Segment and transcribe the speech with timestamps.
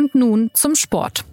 [0.00, 1.26] Und nun zum Sport.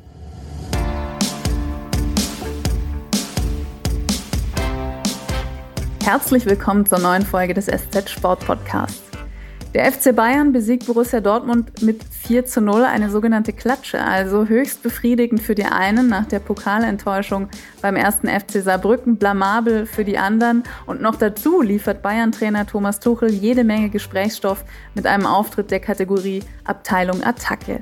[6.04, 9.04] Herzlich willkommen zur neuen Folge des SZ Sport Podcasts.
[9.74, 14.84] Der FC Bayern besiegt Borussia Dortmund mit 4 zu 0, eine sogenannte Klatsche, also höchst
[14.84, 17.48] befriedigend für die einen nach der Pokalenttäuschung
[17.82, 23.30] beim ersten FC Saarbrücken, blamabel für die anderen und noch dazu liefert Bayern-Trainer Thomas Tuchel
[23.30, 27.82] jede Menge Gesprächsstoff mit einem Auftritt der Kategorie Abteilung Attacke.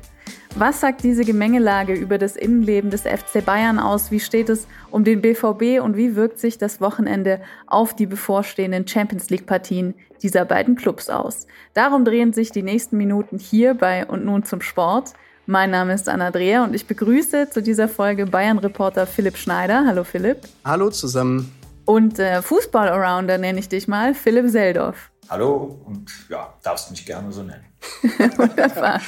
[0.57, 4.09] Was sagt diese Gemengelage über das Innenleben des FC Bayern aus?
[4.09, 8.87] Wie steht es um den BVB und wie wirkt sich das Wochenende auf die bevorstehenden
[8.87, 11.45] Champions League Partien dieser beiden Clubs aus?
[11.73, 15.11] Darum drehen sich die nächsten Minuten hier bei Und nun zum Sport.
[15.45, 19.83] Mein Name ist Anna Dreher und ich begrüße zu dieser Folge Bayern-Reporter Philipp Schneider.
[19.85, 20.37] Hallo Philipp.
[20.63, 21.53] Hallo zusammen.
[21.83, 25.11] Und äh, Fußball-Arounder nenne ich dich mal, Philipp Seldorf.
[25.27, 27.65] Hallo und ja, darfst mich gerne so nennen.
[28.37, 29.01] Wunderbar.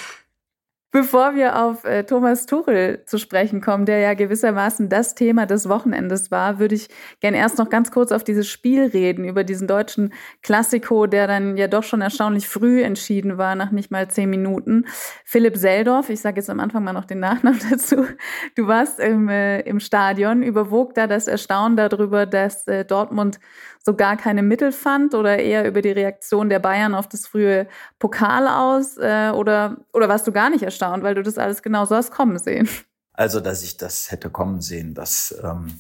[0.97, 5.69] Bevor wir auf äh, Thomas Tuchel zu sprechen kommen, der ja gewissermaßen das Thema des
[5.69, 6.87] Wochenendes war, würde ich
[7.19, 11.55] gern erst noch ganz kurz auf dieses Spiel reden, über diesen deutschen Klassiko, der dann
[11.55, 14.85] ja doch schon erstaunlich früh entschieden war, nach nicht mal zehn Minuten.
[15.23, 18.03] Philipp Seldorf, ich sage jetzt am Anfang mal noch den Nachnamen dazu,
[18.55, 23.39] du warst im, äh, im Stadion, überwog da das Erstaunen darüber, dass äh, Dortmund
[23.87, 27.67] so gar keine Mittel fand oder eher über die Reaktion der Bayern auf das frühe
[27.99, 28.97] Pokal aus?
[28.97, 32.11] Äh, oder, oder warst du gar nicht erstaunt, weil du das alles genau so hast
[32.11, 32.67] kommen sehen?
[33.13, 35.79] Also, dass ich das hätte kommen sehen, das ähm,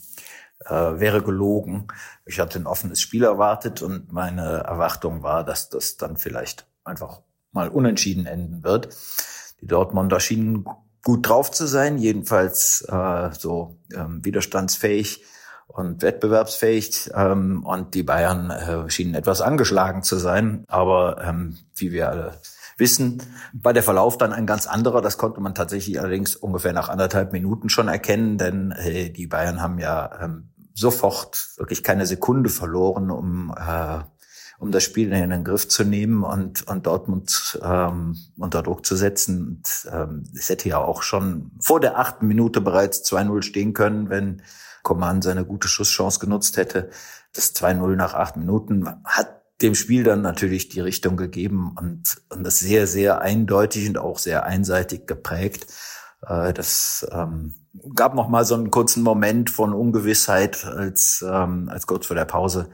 [0.65, 1.87] äh, wäre gelogen.
[2.25, 7.19] Ich hatte ein offenes Spiel erwartet und meine Erwartung war, dass das dann vielleicht einfach
[7.51, 8.95] mal unentschieden enden wird.
[9.59, 10.65] Die Dortmunder schienen
[11.03, 15.25] gut drauf zu sein, jedenfalls äh, so ähm, widerstandsfähig
[15.67, 17.11] und wettbewerbsfähig.
[17.13, 20.63] Ähm, und die Bayern äh, schienen etwas angeschlagen zu sein.
[20.67, 22.33] Aber ähm, wie wir alle
[22.77, 23.21] wissen,
[23.53, 25.01] war der Verlauf dann ein ganz anderer.
[25.01, 29.61] Das konnte man tatsächlich allerdings ungefähr nach anderthalb Minuten schon erkennen, denn äh, die Bayern
[29.61, 33.99] haben ja ähm, sofort wirklich keine Sekunde verloren, um äh,
[34.59, 38.95] um das Spiel in den Griff zu nehmen und, und Dortmund ähm, unter Druck zu
[38.95, 39.47] setzen.
[39.57, 44.09] Und, ähm, es hätte ja auch schon vor der achten Minute bereits 2-0 stehen können,
[44.09, 44.41] wenn
[44.87, 46.89] Coman seine gute Schusschance genutzt hätte.
[47.33, 52.45] Das 2-0 nach acht Minuten hat dem Spiel dann natürlich die Richtung gegeben und, und
[52.45, 55.67] das sehr, sehr eindeutig und auch sehr einseitig geprägt.
[56.25, 57.55] Äh, das ähm,
[57.95, 62.25] gab noch mal so einen kurzen Moment von Ungewissheit, als, ähm, als kurz vor der
[62.25, 62.69] Pause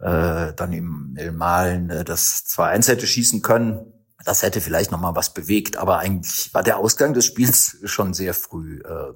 [0.00, 3.84] äh, dann im, im Malen äh, das 2-1 hätte schießen können.
[4.24, 8.14] Das hätte vielleicht noch mal was bewegt, aber eigentlich war der Ausgang des Spiels schon
[8.14, 9.12] sehr früh äh,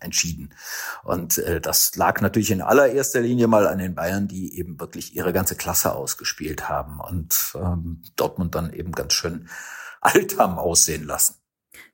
[0.00, 0.54] entschieden.
[1.04, 5.16] Und äh, das lag natürlich in allererster Linie mal an den Bayern, die eben wirklich
[5.16, 9.48] ihre ganze Klasse ausgespielt haben und ähm, Dortmund dann eben ganz schön
[10.00, 11.39] alt haben aussehen lassen.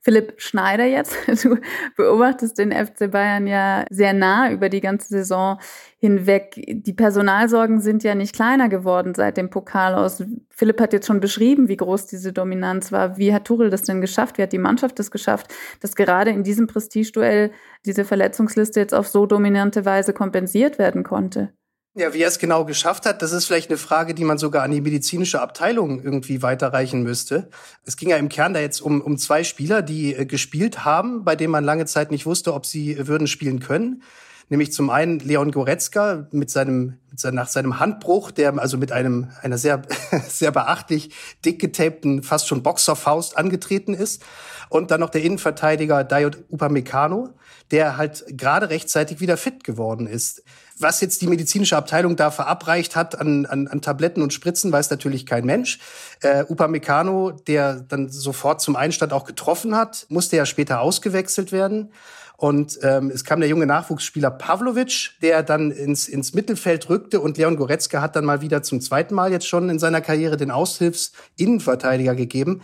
[0.07, 1.17] Philipp Schneider jetzt.
[1.43, 1.57] Du
[1.97, 5.59] beobachtest den FC Bayern ja sehr nah über die ganze Saison
[5.99, 6.53] hinweg.
[6.55, 10.23] Die Personalsorgen sind ja nicht kleiner geworden seit dem Pokal aus.
[10.49, 13.17] Philipp hat jetzt schon beschrieben, wie groß diese Dominanz war.
[13.17, 14.37] Wie hat Tuchel das denn geschafft?
[14.37, 17.51] Wie hat die Mannschaft das geschafft, dass gerade in diesem Prestigeduell
[17.85, 21.51] diese Verletzungsliste jetzt auf so dominante Weise kompensiert werden konnte?
[21.97, 24.61] Ja, wie er es genau geschafft hat, das ist vielleicht eine Frage, die man sogar
[24.61, 27.49] an die medizinische Abteilung irgendwie weiterreichen müsste.
[27.85, 31.23] Es ging ja im Kern da jetzt um, um zwei Spieler, die äh, gespielt haben,
[31.23, 34.03] bei denen man lange Zeit nicht wusste, ob sie äh, würden spielen können.
[34.49, 38.93] Nämlich zum einen Leon Goretzka mit seinem, mit seinem, nach seinem Handbruch, der also mit
[38.93, 39.81] einem, einer sehr,
[40.27, 41.13] sehr beachtlich
[41.43, 44.23] dick getapten, fast schon Boxerfaust angetreten ist.
[44.69, 47.29] Und dann noch der Innenverteidiger Dayot Upamecano,
[47.71, 50.43] der halt gerade rechtzeitig wieder fit geworden ist.
[50.79, 54.89] Was jetzt die medizinische Abteilung da verabreicht hat an, an, an Tabletten und Spritzen, weiß
[54.91, 55.79] natürlich kein Mensch.
[56.21, 61.91] Äh, Upamecano, der dann sofort zum Einstand auch getroffen hat, musste ja später ausgewechselt werden.
[62.37, 67.19] Und ähm, es kam der junge Nachwuchsspieler Pavlovic, der dann ins, ins Mittelfeld rückte.
[67.19, 70.37] Und Leon Goretzka hat dann mal wieder zum zweiten Mal jetzt schon in seiner Karriere
[70.37, 72.61] den Aushilfsinnenverteidiger gegeben.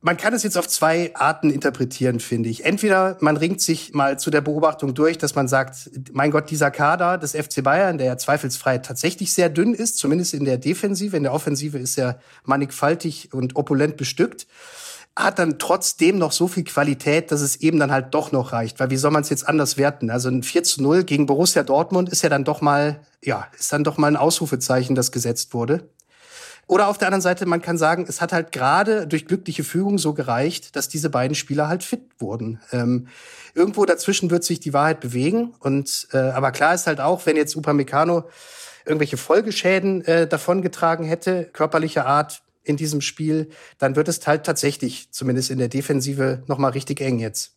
[0.00, 2.64] Man kann es jetzt auf zwei Arten interpretieren, finde ich.
[2.64, 6.70] Entweder man ringt sich mal zu der Beobachtung durch, dass man sagt, mein Gott, dieser
[6.70, 11.16] Kader des FC Bayern, der ja zweifelsfrei tatsächlich sehr dünn ist, zumindest in der Defensive,
[11.16, 14.46] in der Offensive ist er mannigfaltig und opulent bestückt,
[15.18, 18.78] hat dann trotzdem noch so viel Qualität, dass es eben dann halt doch noch reicht.
[18.78, 20.10] Weil wie soll man es jetzt anders werten?
[20.10, 23.72] Also ein 4 zu 0 gegen Borussia Dortmund ist ja dann doch mal, ja, ist
[23.72, 25.88] dann doch mal ein Ausrufezeichen, das gesetzt wurde.
[26.68, 29.98] Oder auf der anderen Seite, man kann sagen, es hat halt gerade durch glückliche Fügung
[29.98, 32.60] so gereicht, dass diese beiden Spieler halt fit wurden.
[32.72, 33.08] Ähm,
[33.54, 35.54] irgendwo dazwischen wird sich die Wahrheit bewegen.
[35.60, 38.24] Und äh, aber klar ist halt auch, wenn jetzt Upamecano
[38.84, 45.10] irgendwelche Folgeschäden äh, davongetragen hätte, körperlicher Art, in diesem Spiel, dann wird es halt tatsächlich,
[45.12, 47.56] zumindest in der Defensive, nochmal richtig eng jetzt.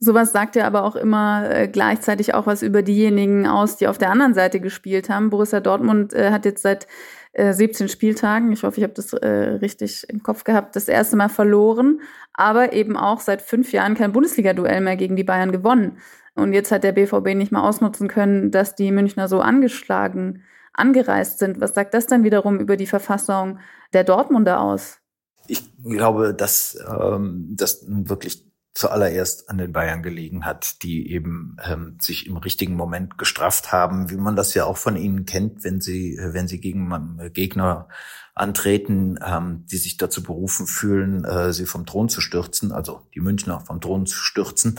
[0.00, 3.96] Sowas sagt ja aber auch immer äh, gleichzeitig auch was über diejenigen aus, die auf
[3.96, 5.30] der anderen Seite gespielt haben.
[5.30, 6.86] Borussia Dortmund äh, hat jetzt seit
[7.32, 11.16] äh, 17 Spieltagen, ich hoffe, ich habe das äh, richtig im Kopf gehabt, das erste
[11.16, 12.00] Mal verloren,
[12.32, 15.98] aber eben auch seit fünf Jahren kein Bundesliga-Duell mehr gegen die Bayern gewonnen.
[16.34, 20.42] Und jetzt hat der BVB nicht mal ausnutzen können, dass die Münchner so angeschlagen
[20.74, 21.60] angereist sind.
[21.60, 23.58] Was sagt das dann wiederum über die Verfassung
[23.92, 24.98] der Dortmunder aus?
[25.46, 31.96] Ich glaube, dass ähm, das wirklich zuallererst an den Bayern gelegen hat, die eben ähm,
[32.00, 35.80] sich im richtigen Moment gestrafft haben, wie man das ja auch von ihnen kennt, wenn
[35.80, 37.88] sie, wenn sie gegen äh, Gegner
[38.34, 43.20] antreten, ähm, die sich dazu berufen fühlen, äh, sie vom Thron zu stürzen, also die
[43.20, 44.78] Münchner vom Thron zu stürzen.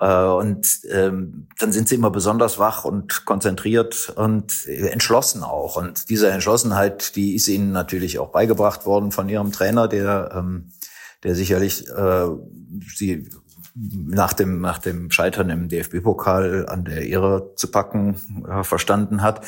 [0.00, 5.76] Äh, und ähm, dann sind sie immer besonders wach und konzentriert und entschlossen auch.
[5.76, 10.72] Und diese Entschlossenheit, die ist ihnen natürlich auch beigebracht worden von ihrem Trainer, der ähm,
[11.24, 12.26] der sicherlich äh,
[12.94, 13.28] sie
[13.74, 18.16] nach dem, nach dem Scheitern im DFB-Pokal an der Ehre zu packen
[18.48, 19.44] äh, verstanden hat.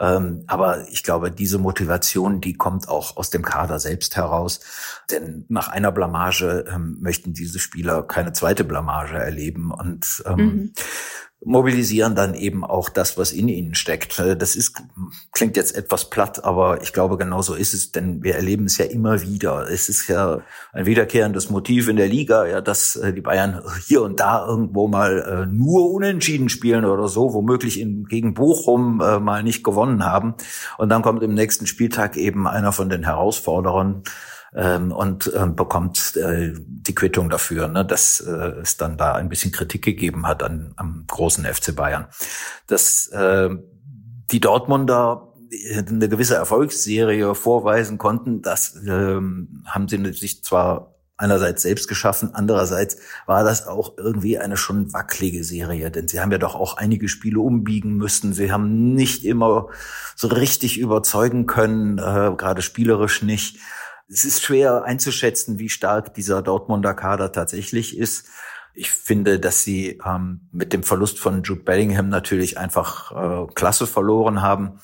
[0.00, 4.60] Ähm, aber ich glaube, diese Motivation, die kommt auch aus dem Kader selbst heraus.
[5.10, 9.70] Denn nach einer Blamage ähm, möchten diese Spieler keine zweite Blamage erleben.
[9.70, 10.72] Und ähm, mhm
[11.44, 14.18] mobilisieren dann eben auch das, was in ihnen steckt.
[14.18, 14.82] Äh, das ist,
[15.32, 18.78] klingt jetzt etwas platt, aber ich glaube, genau so ist es, denn wir erleben es
[18.78, 19.70] ja immer wieder.
[19.70, 20.40] Es ist ja
[20.72, 24.88] ein wiederkehrendes Motiv in der Liga, ja, dass äh, die Bayern hier und da irgendwo
[24.88, 27.76] mal äh, nur unentschieden spielen oder so, womöglich
[28.08, 30.34] gegen Bochum mal nicht gewonnen haben.
[30.76, 34.02] Und dann kommt im nächsten Spieltag eben einer von den Herausforderern,
[34.58, 39.28] ähm, und ähm, bekommt äh, die Quittung dafür, ne, dass äh, es dann da ein
[39.28, 42.06] bisschen Kritik gegeben hat an, am großen FC Bayern.
[42.66, 43.50] Dass äh,
[44.30, 45.32] die Dortmunder
[45.88, 52.98] eine gewisse Erfolgsserie vorweisen konnten, das ähm, haben sie sich zwar einerseits selbst geschaffen, andererseits
[53.26, 57.08] war das auch irgendwie eine schon wackelige Serie, denn sie haben ja doch auch einige
[57.08, 58.32] Spiele umbiegen müssen.
[58.32, 59.68] Sie haben nicht immer
[60.16, 63.58] so richtig überzeugen können, äh, gerade spielerisch nicht.
[64.10, 68.26] Es ist schwer einzuschätzen, wie stark dieser Dortmunder Kader tatsächlich ist.
[68.72, 73.86] Ich finde, dass sie ähm, mit dem Verlust von Jude Bellingham natürlich einfach äh, Klasse
[73.86, 74.80] verloren haben.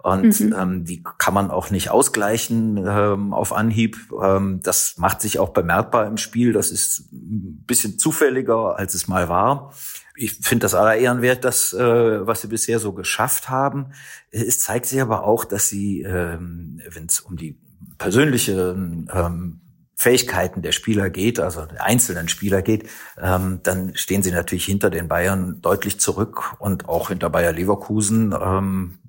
[0.00, 0.54] Und mhm.
[0.56, 3.98] ähm, die kann man auch nicht ausgleichen ähm, auf Anhieb.
[4.22, 6.52] Ähm, das macht sich auch bemerkbar im Spiel.
[6.52, 9.74] Das ist ein bisschen zufälliger, als es mal war.
[10.14, 13.92] Ich finde das aller Ehren wert, das, äh, was sie bisher so geschafft haben.
[14.30, 17.58] Es zeigt sich aber auch, dass sie, ähm, wenn es um die
[17.98, 18.74] persönliche
[19.12, 19.60] ähm,
[19.96, 22.88] Fähigkeiten der Spieler geht, also der einzelnen Spieler geht,
[23.20, 28.32] ähm, dann stehen sie natürlich hinter den Bayern deutlich zurück und auch hinter Bayer Leverkusen,
[28.40, 29.00] ähm,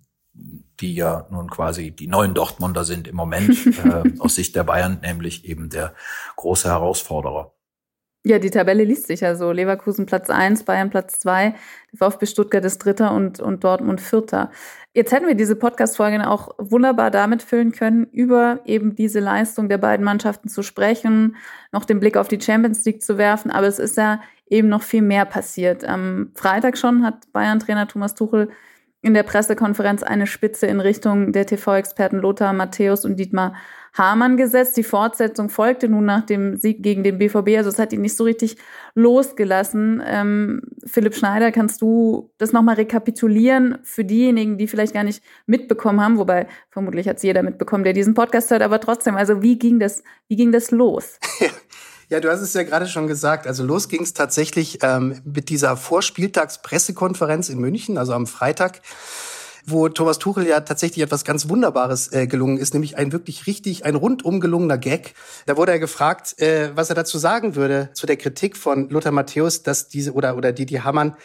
[0.80, 5.00] die ja nun quasi die neuen Dortmunder sind im Moment äh, aus Sicht der Bayern,
[5.02, 5.94] nämlich eben der
[6.38, 7.54] große Herausforderer.
[8.26, 9.52] Ja, die Tabelle liest sich ja so.
[9.52, 11.56] Leverkusen Platz eins, Bayern Platz zwei,
[11.96, 14.52] VfB Stuttgart ist Dritter und, und Dortmund Vierter.
[15.00, 19.78] Jetzt hätten wir diese Podcast-Folge auch wunderbar damit füllen können, über eben diese Leistung der
[19.78, 21.38] beiden Mannschaften zu sprechen,
[21.72, 23.50] noch den Blick auf die Champions League zu werfen.
[23.50, 24.20] Aber es ist ja
[24.50, 25.86] eben noch viel mehr passiert.
[25.86, 28.50] Am Freitag schon hat Bayern-Trainer Thomas Tuchel
[29.02, 33.56] in der Pressekonferenz eine Spitze in Richtung der TV-Experten Lothar Matthäus und Dietmar
[34.00, 34.76] Hamann gesetzt.
[34.78, 37.58] Die Fortsetzung folgte nun nach dem Sieg gegen den BVB.
[37.58, 38.58] Also es hat ihn nicht so richtig
[38.96, 40.02] losgelassen.
[40.04, 46.02] Ähm, Philipp Schneider, kannst du das nochmal rekapitulieren für diejenigen, die vielleicht gar nicht mitbekommen
[46.02, 46.18] haben?
[46.18, 48.64] Wobei vermutlich hat es jeder mitbekommen, der diesen Podcast hört.
[48.64, 51.20] Aber trotzdem, also wie ging das, wie ging das los?
[52.12, 53.46] Ja, du hast es ja gerade schon gesagt.
[53.46, 58.82] Also los ging es tatsächlich ähm, mit dieser Vorspieltagspressekonferenz in München, also am Freitag
[59.72, 63.86] wo Thomas Tuchel ja tatsächlich etwas ganz Wunderbares äh, gelungen ist, nämlich ein wirklich richtig,
[63.86, 65.14] ein rundum gelungener Gag.
[65.46, 69.12] Da wurde er gefragt, äh, was er dazu sagen würde, zu der Kritik von Lothar
[69.12, 71.16] Matthäus, dass diese, oder, oder Didi Hamann,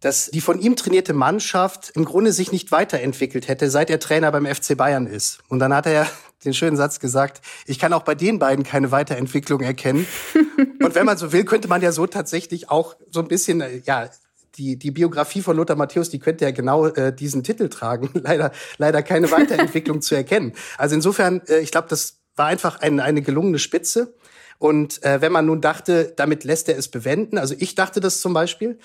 [0.00, 4.32] dass die von ihm trainierte Mannschaft im Grunde sich nicht weiterentwickelt hätte, seit er Trainer
[4.32, 5.38] beim FC Bayern ist.
[5.48, 6.06] Und dann hat er
[6.44, 10.06] den schönen Satz gesagt, ich kann auch bei den beiden keine Weiterentwicklung erkennen.
[10.82, 13.80] Und wenn man so will, könnte man ja so tatsächlich auch so ein bisschen, äh,
[13.84, 14.08] ja,
[14.56, 18.10] die, die Biografie von Lothar Matthäus, die könnte ja genau äh, diesen Titel tragen.
[18.14, 20.52] leider, leider keine Weiterentwicklung zu erkennen.
[20.78, 24.14] Also insofern, äh, ich glaube, das war einfach ein, eine gelungene Spitze.
[24.58, 28.20] Und äh, wenn man nun dachte, damit lässt er es bewenden, also ich dachte das
[28.20, 28.78] zum Beispiel,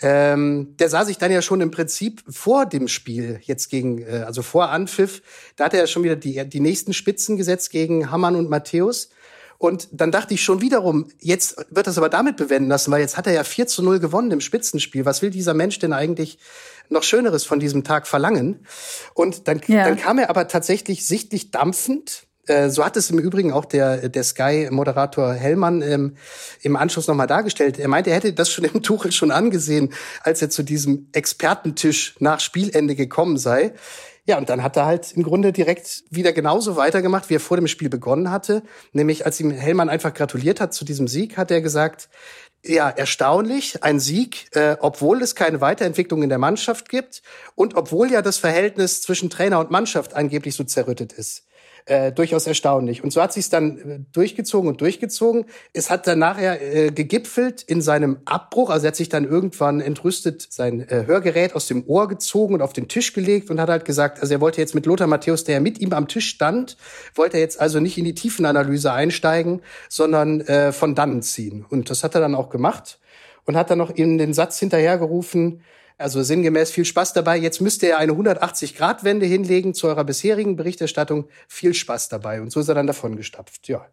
[0.00, 4.24] ähm, der sah sich dann ja schon im Prinzip vor dem Spiel jetzt gegen, äh,
[4.26, 5.22] also vor Anpfiff,
[5.56, 9.10] da hat er ja schon wieder die, die nächsten Spitzen gesetzt gegen Hammann und Matthäus.
[9.58, 13.16] Und dann dachte ich schon wiederum, jetzt wird das aber damit bewenden lassen, weil jetzt
[13.16, 15.04] hat er ja 4 zu 0 gewonnen im Spitzenspiel.
[15.04, 16.38] Was will dieser Mensch denn eigentlich
[16.88, 18.64] noch Schöneres von diesem Tag verlangen?
[19.14, 19.84] Und dann, ja.
[19.84, 24.08] dann kam er aber tatsächlich sichtlich dampfend Äh, so hat es im Übrigen auch der,
[24.08, 26.16] der Sky-Moderator Hellmann ähm,
[26.62, 27.78] im Anschluss nochmal dargestellt.
[27.78, 32.14] Er meinte, er hätte das schon im Tuchel schon angesehen, als er zu diesem Expertentisch
[32.20, 33.74] nach Spielende gekommen sei.
[34.28, 37.56] Ja, und dann hat er halt im Grunde direkt wieder genauso weitergemacht, wie er vor
[37.56, 38.62] dem Spiel begonnen hatte.
[38.92, 42.10] Nämlich, als ihm Hellmann einfach gratuliert hat zu diesem Sieg, hat er gesagt,
[42.62, 47.22] ja, erstaunlich, ein Sieg, äh, obwohl es keine Weiterentwicklung in der Mannschaft gibt
[47.54, 51.47] und obwohl ja das Verhältnis zwischen Trainer und Mannschaft angeblich so zerrüttet ist
[51.88, 53.02] äh, durchaus erstaunlich.
[53.02, 55.46] Und so hat sich es dann äh, durchgezogen und durchgezogen.
[55.72, 58.70] Es hat dann nachher äh, gegipfelt in seinem Abbruch.
[58.70, 62.62] Also er hat sich dann irgendwann entrüstet sein äh, Hörgerät aus dem Ohr gezogen und
[62.62, 65.44] auf den Tisch gelegt und hat halt gesagt, also er wollte jetzt mit Lothar Matthäus,
[65.44, 66.76] der mit ihm am Tisch stand,
[67.14, 71.64] wollte er jetzt also nicht in die Tiefenanalyse einsteigen, sondern äh, von dannen ziehen.
[71.68, 72.98] Und das hat er dann auch gemacht
[73.44, 75.62] und hat dann noch ihm den Satz hinterhergerufen,
[75.98, 77.36] also sinngemäß viel Spaß dabei.
[77.36, 81.28] Jetzt müsst ihr eine 180-Grad-Wende hinlegen zu eurer bisherigen Berichterstattung.
[81.48, 82.40] Viel Spaß dabei.
[82.40, 83.66] Und so ist er dann davon gestapft.
[83.68, 83.84] Ja.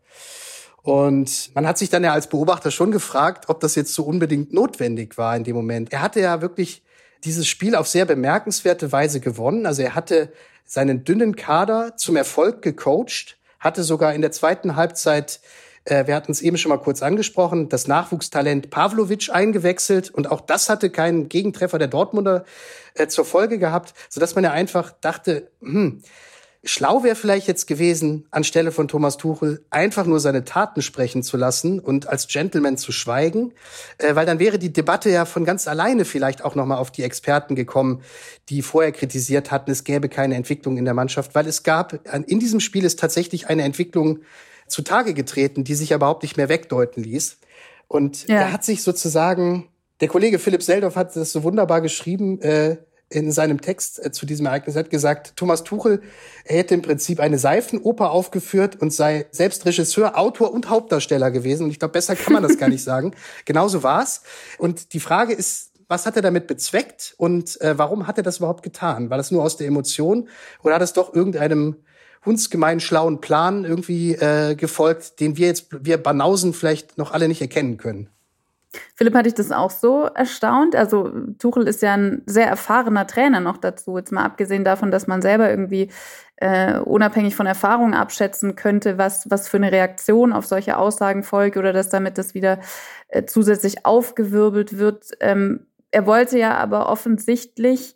[0.83, 4.53] Und man hat sich dann ja als Beobachter schon gefragt, ob das jetzt so unbedingt
[4.53, 5.91] notwendig war in dem Moment.
[5.91, 6.83] Er hatte ja wirklich
[7.23, 9.65] dieses Spiel auf sehr bemerkenswerte Weise gewonnen.
[9.65, 10.31] Also er hatte
[10.63, 15.39] seinen dünnen Kader zum Erfolg gecoacht, hatte sogar in der zweiten Halbzeit
[15.85, 20.41] äh, wir hatten es eben schon mal kurz angesprochen, das Nachwuchstalent Pavlovic eingewechselt und auch
[20.41, 22.45] das hatte keinen Gegentreffer der Dortmunder
[22.95, 26.01] äh, zur Folge gehabt, sodass man ja einfach dachte, hm,
[26.63, 31.37] schlau wäre vielleicht jetzt gewesen, anstelle von Thomas Tuchel einfach nur seine Taten sprechen zu
[31.37, 33.53] lassen und als Gentleman zu schweigen,
[33.99, 36.89] äh, weil dann wäre die Debatte ja von ganz alleine vielleicht auch noch mal auf
[36.89, 38.01] die Experten gekommen,
[38.49, 42.39] die vorher kritisiert hatten, es gäbe keine Entwicklung in der Mannschaft, weil es gab in
[42.39, 44.21] diesem Spiel ist tatsächlich eine Entwicklung
[44.67, 47.37] zutage getreten, die sich überhaupt nicht mehr wegdeuten ließ.
[47.87, 48.37] Und ja.
[48.37, 49.69] er hat sich sozusagen,
[50.01, 52.77] der Kollege Philipp Seldorf hat das so wunderbar geschrieben, äh,
[53.09, 56.01] in seinem Text äh, zu diesem Ereignis hat gesagt, Thomas Tuchel,
[56.43, 61.65] er hätte im Prinzip eine Seifenoper aufgeführt und sei selbst Regisseur, Autor und Hauptdarsteller gewesen.
[61.65, 63.13] Und ich glaube, besser kann man das gar nicht sagen.
[63.45, 64.23] Genauso war's.
[64.57, 68.37] Und die Frage ist, was hat er damit bezweckt und äh, warum hat er das
[68.37, 69.11] überhaupt getan?
[69.11, 70.27] War das nur aus der Emotion
[70.63, 71.75] oder hat es doch irgendeinem
[72.25, 77.41] hundsgemein schlauen Plan irgendwie äh, gefolgt, den wir jetzt, wir Banausen vielleicht noch alle nicht
[77.41, 78.09] erkennen können.
[78.95, 80.75] Philipp, hatte ich das auch so erstaunt?
[80.75, 85.07] Also Tuchel ist ja ein sehr erfahrener Trainer noch dazu, jetzt mal abgesehen davon, dass
[85.07, 85.89] man selber irgendwie
[86.37, 91.57] äh, unabhängig von Erfahrung abschätzen könnte, was, was für eine Reaktion auf solche Aussagen folgt
[91.57, 92.59] oder dass damit das wieder
[93.07, 95.11] äh, zusätzlich aufgewirbelt wird.
[95.21, 97.95] Ähm, er wollte ja aber offensichtlich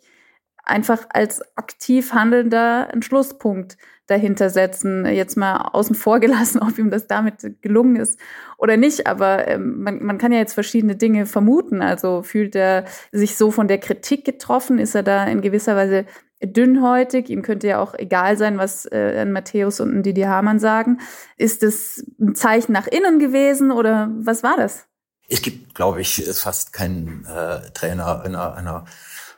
[0.64, 3.76] einfach als aktiv handelnder einen Schlusspunkt
[4.10, 5.06] dahinter setzen.
[5.06, 8.18] Jetzt mal außen vor gelassen, ob ihm das damit gelungen ist
[8.58, 9.06] oder nicht.
[9.06, 11.82] Aber ähm, man, man kann ja jetzt verschiedene Dinge vermuten.
[11.82, 14.78] Also fühlt er sich so von der Kritik getroffen?
[14.78, 16.04] Ist er da in gewisser Weise
[16.42, 17.30] dünnhäutig?
[17.30, 20.98] Ihm könnte ja auch egal sein, was äh, ein Matthäus und ein Didi Hamann sagen.
[21.36, 24.86] Ist es ein Zeichen nach innen gewesen oder was war das?
[25.32, 28.84] Es gibt, glaube ich, fast keinen äh, Trainer einer, einer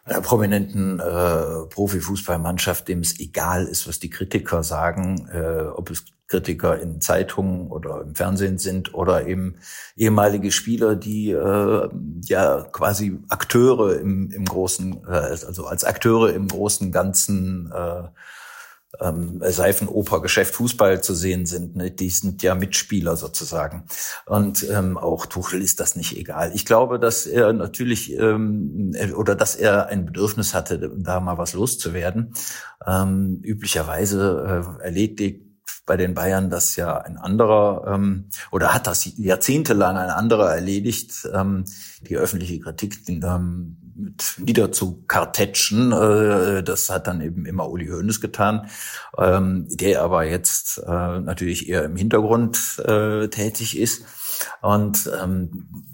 [0.05, 6.05] einer prominenten äh, Profifußballmannschaft, dem es egal ist, was die Kritiker sagen, äh, ob es
[6.27, 9.57] Kritiker in Zeitungen oder im Fernsehen sind oder eben
[9.97, 11.89] ehemalige Spieler, die äh,
[12.23, 18.05] ja quasi Akteure im, im großen, äh, also als Akteure im großen Ganzen äh,
[19.01, 21.77] ähm, Seifenoper-Geschäft Fußball zu sehen sind.
[21.77, 21.91] Ne?
[21.91, 23.85] Die sind ja Mitspieler sozusagen.
[24.27, 26.53] Und ähm, auch Tuchel ist das nicht egal.
[26.55, 31.55] Ich glaube, dass er natürlich ähm, oder dass er ein Bedürfnis hatte, da mal was
[31.55, 32.35] loszuwerden.
[33.43, 35.43] Üblicherweise äh, erledigt
[35.87, 37.99] bei den Bayern das ja ein anderer
[38.51, 41.29] oder hat das jahrzehntelang ein anderer erledigt.
[42.03, 43.05] Die öffentliche Kritik
[43.95, 45.93] mit niederzukartätschen.
[45.93, 48.69] Äh, das hat dann eben immer Uli Hoeneß getan,
[49.19, 54.05] ähm, der aber jetzt äh, natürlich eher im Hintergrund äh, tätig ist.
[54.61, 55.92] Und ähm,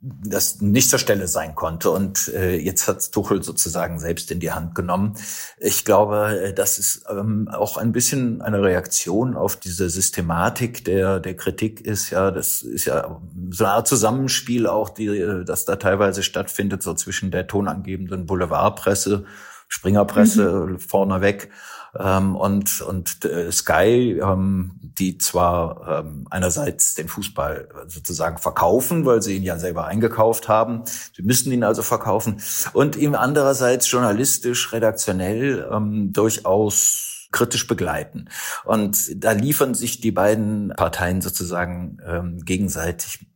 [0.00, 1.90] das nicht zur Stelle sein konnte.
[1.90, 5.14] Und äh, jetzt hat Tuchel sozusagen selbst in die Hand genommen.
[5.58, 11.20] Ich glaube, äh, das ist ähm, auch ein bisschen eine Reaktion auf diese Systematik der,
[11.20, 12.10] der Kritik ist.
[12.10, 16.82] Ja, das ist ja so eine Art Zusammenspiel auch, die, äh, das da teilweise stattfindet,
[16.82, 19.24] so zwischen der tonangebenden Boulevardpresse,
[19.68, 20.78] Springerpresse mhm.
[20.78, 21.50] vorneweg
[21.98, 29.22] ähm, und, und äh, Sky, ähm, die zwar ähm, einerseits den Fußball sozusagen verkaufen, weil
[29.22, 32.40] sie ihn ja selber eingekauft haben, sie müssen ihn also verkaufen,
[32.72, 38.28] und ihm andererseits journalistisch, redaktionell ähm, durchaus kritisch begleiten.
[38.64, 43.26] Und da liefern sich die beiden Parteien sozusagen ähm, gegenseitig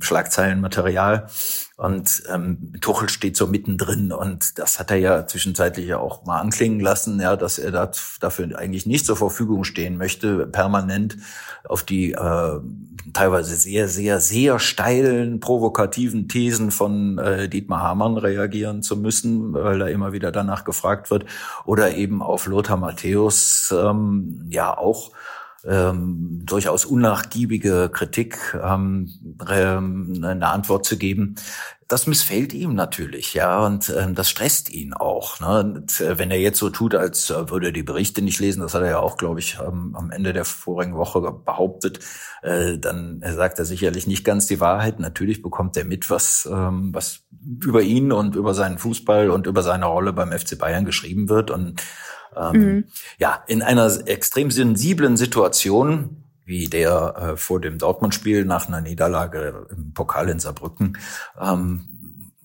[0.00, 1.28] Schlagzeilenmaterial.
[1.78, 6.40] Und ähm, Tuchel steht so mittendrin und das hat er ja zwischenzeitlich ja auch mal
[6.40, 11.18] anklingen lassen, ja, dass er dat, dafür eigentlich nicht zur Verfügung stehen möchte, permanent
[11.62, 12.60] auf die äh,
[13.12, 19.80] teilweise sehr, sehr, sehr steilen, provokativen Thesen von äh, Dietmar Hamann reagieren zu müssen, weil
[19.80, 21.26] er immer wieder danach gefragt wird,
[21.64, 25.12] oder eben auf Lothar Matthäus ähm, ja auch
[25.66, 29.10] ähm, durchaus unnachgiebige Kritik ähm,
[29.50, 31.34] ähm, eine Antwort zu geben.
[31.88, 35.40] Das missfällt ihm natürlich, ja, und ähm, das stresst ihn auch.
[35.40, 35.60] Ne?
[35.60, 38.60] Und, äh, wenn er jetzt so tut, als äh, würde er die Berichte nicht lesen,
[38.60, 42.00] das hat er ja auch, glaube ich, ähm, am Ende der vorigen Woche behauptet,
[42.42, 45.00] äh, dann sagt er sicherlich nicht ganz die Wahrheit.
[45.00, 47.20] Natürlich bekommt er mit, was, ähm, was
[47.64, 51.50] über ihn und über seinen Fußball und über seine Rolle beim FC Bayern geschrieben wird
[51.50, 51.82] und
[52.38, 52.84] ähm, mhm.
[53.18, 59.66] Ja, in einer extrem sensiblen Situation, wie der äh, vor dem Dortmund-Spiel nach einer Niederlage
[59.70, 60.98] im Pokal in Saarbrücken,
[61.40, 61.88] ähm,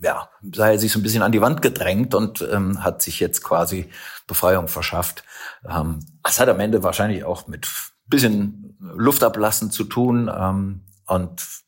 [0.01, 3.21] ja, sei er sich so ein bisschen an die Wand gedrängt und ähm, hat sich
[3.21, 3.89] jetzt quasi
[4.27, 5.23] Befreiung verschafft.
[5.67, 7.67] Ähm, das hat am Ende wahrscheinlich auch mit
[8.07, 10.31] bisschen Luft ablassen zu tun.
[10.33, 11.62] Ähm, und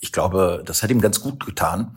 [0.00, 1.96] ich glaube, das hat ihm ganz gut getan.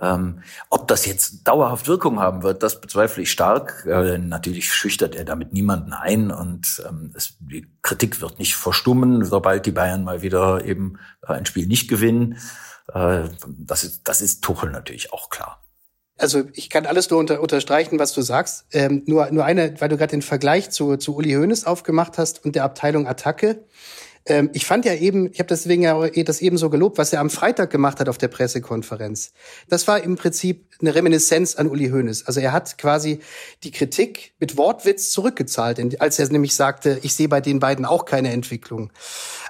[0.00, 3.86] Ähm, ob das jetzt dauerhaft Wirkung haben wird, das bezweifle ich stark.
[3.86, 9.24] Äh, natürlich schüchtert er damit niemanden ein und ähm, es, die Kritik wird nicht verstummen,
[9.24, 12.38] sobald die Bayern mal wieder eben ein Spiel nicht gewinnen.
[12.92, 15.60] Äh, das, ist, das ist Tuchel natürlich auch klar.
[16.16, 18.66] Also ich kann alles nur unter, unterstreichen, was du sagst.
[18.72, 22.44] Ähm, nur, nur eine, weil du gerade den Vergleich zu, zu Uli Hoeneß aufgemacht hast
[22.44, 23.64] und der Abteilung Attacke.
[24.26, 27.20] Ähm, ich fand ja eben, ich habe deswegen ja das eben so gelobt, was er
[27.20, 29.32] am Freitag gemacht hat auf der Pressekonferenz.
[29.68, 32.26] Das war im Prinzip eine Reminiszenz an Uli Hoeneß.
[32.26, 33.20] Also er hat quasi
[33.62, 38.06] die Kritik mit Wortwitz zurückgezahlt, als er nämlich sagte, ich sehe bei den beiden auch
[38.06, 38.92] keine Entwicklung.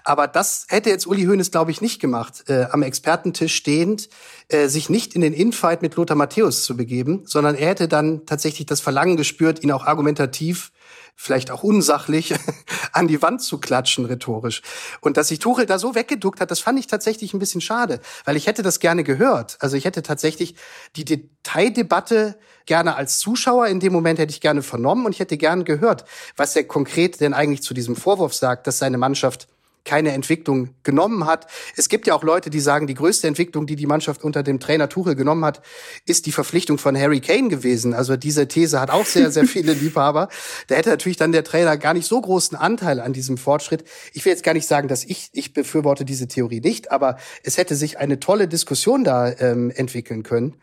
[0.03, 4.09] Aber das hätte jetzt Uli Hoeneß, glaube ich, nicht gemacht, äh, am Expertentisch stehend,
[4.49, 8.27] äh, sich nicht in den Infight mit Lothar Matthäus zu begeben, sondern er hätte dann
[8.27, 10.73] tatsächlich das Verlangen gespürt, ihn auch argumentativ
[11.17, 12.35] vielleicht auch unsachlich,
[12.93, 14.63] an die Wand zu klatschen, rhetorisch.
[15.01, 18.01] Und dass sich Tuchel da so weggeduckt hat, das fand ich tatsächlich ein bisschen schade,
[18.25, 19.57] weil ich hätte das gerne gehört.
[19.61, 20.57] Also ich hätte tatsächlich
[20.97, 22.37] die Detaildebatte
[22.67, 26.05] gerne als Zuschauer in dem Moment hätte ich gerne vernommen und ich hätte gerne gehört,
[26.37, 29.49] was er konkret denn eigentlich zu diesem Vorwurf sagt, dass seine Mannschaft
[29.85, 31.47] keine Entwicklung genommen hat.
[31.77, 34.61] Es gibt ja auch Leute, die sagen, die größte Entwicklung, die die Mannschaft unter dem
[34.61, 35.61] Trainer Tuchel genommen hat,
[36.07, 37.95] ist die Verpflichtung von Harry Kane gewesen.
[37.95, 40.29] Also diese These hat auch sehr, sehr viele Liebhaber.
[40.69, 43.85] Da hätte natürlich dann der Trainer gar nicht so großen Anteil an diesem Fortschritt.
[44.13, 47.59] Ich will jetzt gar nicht sagen, dass ich, ich befürworte diese Theorie nicht, aber es
[47.59, 50.57] hätte sich eine tolle Diskussion da ähm, entwickeln können.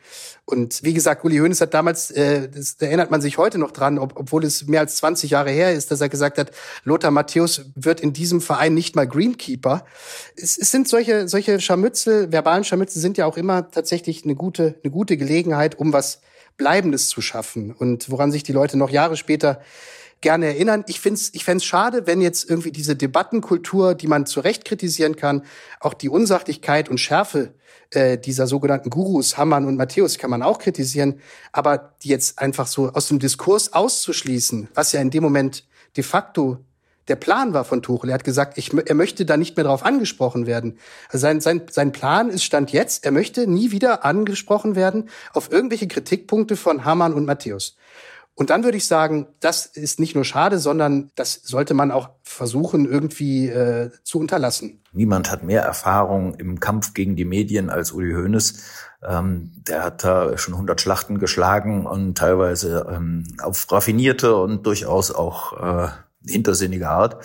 [0.45, 3.71] Und wie gesagt, Uli Hoeneß hat damals, äh, das, da erinnert man sich heute noch
[3.71, 6.51] dran, ob, obwohl es mehr als 20 Jahre her ist, dass er gesagt hat,
[6.83, 9.85] Lothar Matthäus wird in diesem Verein nicht mal Greenkeeper.
[10.35, 14.79] Es, es sind solche, solche Scharmützel, verbalen Scharmützel sind ja auch immer tatsächlich eine gute,
[14.83, 16.21] eine gute Gelegenheit, um was
[16.57, 19.61] Bleibendes zu schaffen und woran sich die Leute noch Jahre später
[20.21, 20.83] gerne erinnern.
[20.87, 24.65] Ich finde es ich fänd's schade, wenn jetzt irgendwie diese Debattenkultur, die man zu Recht
[24.65, 25.43] kritisieren kann,
[25.79, 27.55] auch die Unsachlichkeit und Schärfe
[27.89, 31.19] äh, dieser sogenannten Gurus, Hammann und Matthäus, kann man auch kritisieren,
[31.51, 35.65] aber die jetzt einfach so aus dem Diskurs auszuschließen, was ja in dem Moment
[35.97, 36.59] de facto
[37.11, 38.09] der Plan war von Tuchel.
[38.09, 40.77] Er hat gesagt, ich, er möchte da nicht mehr drauf angesprochen werden.
[41.11, 45.89] Sein, sein, sein Plan ist Stand jetzt, er möchte nie wieder angesprochen werden auf irgendwelche
[45.89, 47.75] Kritikpunkte von Hamann und Matthäus.
[48.33, 52.11] Und dann würde ich sagen, das ist nicht nur schade, sondern das sollte man auch
[52.23, 54.79] versuchen, irgendwie äh, zu unterlassen.
[54.93, 58.63] Niemand hat mehr Erfahrung im Kampf gegen die Medien als Uli Hoeneß.
[59.05, 65.11] Ähm, der hat da schon 100 Schlachten geschlagen und teilweise ähm, auf raffinierte und durchaus
[65.11, 65.89] auch äh,
[66.25, 67.23] hintersinnige Art.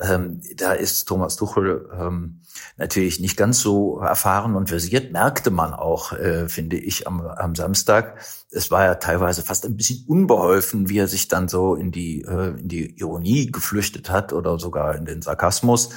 [0.00, 2.40] Ähm, da ist Thomas Tuchel ähm,
[2.76, 7.54] natürlich nicht ganz so erfahren und versiert, merkte man auch, äh, finde ich, am, am
[7.54, 8.18] Samstag.
[8.50, 12.22] Es war ja teilweise fast ein bisschen unbeholfen, wie er sich dann so in die,
[12.22, 15.90] äh, in die Ironie geflüchtet hat oder sogar in den Sarkasmus.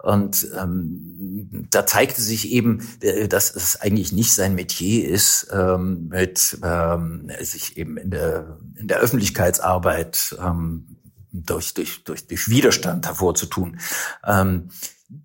[0.00, 6.08] Und ähm, da zeigte sich eben, äh, dass es eigentlich nicht sein Metier ist, ähm,
[6.08, 10.97] mit ähm, sich eben in der in der Öffentlichkeitsarbeit ähm,
[11.44, 13.78] durch, durch, durch, durch Widerstand hervorzutun.
[14.26, 14.70] Ähm,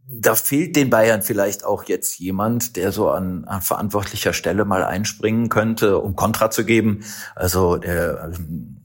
[0.08, 4.84] da fehlt den Bayern vielleicht auch jetzt jemand, der so an, an verantwortlicher Stelle mal
[4.84, 7.04] einspringen könnte, um Kontra zu geben.
[7.36, 8.84] Also der ähm,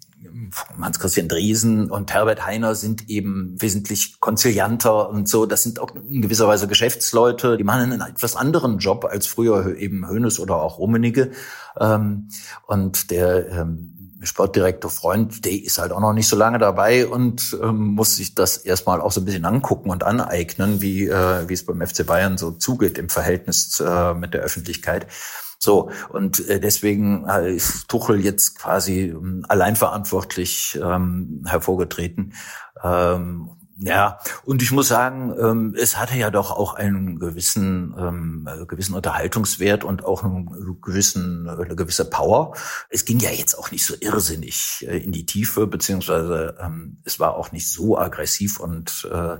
[0.81, 5.47] Hans-Christian Driesen und Herbert Heiner sind eben wesentlich konzilianter und so.
[5.47, 9.77] Das sind auch in gewisser Weise Geschäftsleute, die machen einen etwas anderen Job als früher
[9.77, 11.31] eben Hönes oder auch Rummenigge.
[11.79, 12.29] Ähm,
[12.67, 17.57] und der ähm, Sportdirektor Freund, der ist halt auch noch nicht so lange dabei und
[17.63, 21.55] ähm, muss sich das erstmal auch so ein bisschen angucken und aneignen, wie, äh, wie
[21.55, 25.07] es beim FC Bayern so zugeht im Verhältnis äh, mit der Öffentlichkeit.
[25.59, 32.35] So, und äh, deswegen äh, ist Tuchel jetzt quasi ähm, allein verantwortlich ähm, hervorgetreten.
[32.83, 33.51] Ähm,
[33.81, 38.95] ja, und ich muss sagen, ähm, es hatte ja doch auch einen gewissen, ähm, gewissen
[38.95, 42.57] Unterhaltungswert und auch einen gewissen, eine gewisse Power.
[42.91, 47.21] Es ging ja jetzt auch nicht so irrsinnig äh, in die Tiefe, beziehungsweise ähm, es
[47.21, 49.37] war auch nicht so aggressiv und, äh,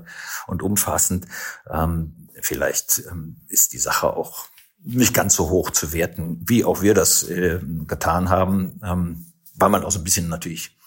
[0.47, 1.27] und umfassend.
[1.69, 4.47] Ähm, vielleicht ähm, ist die Sache auch
[4.85, 9.71] nicht ganz so hoch zu werten, wie auch wir das äh, getan haben, ähm, weil
[9.71, 10.78] man auch so ein bisschen natürlich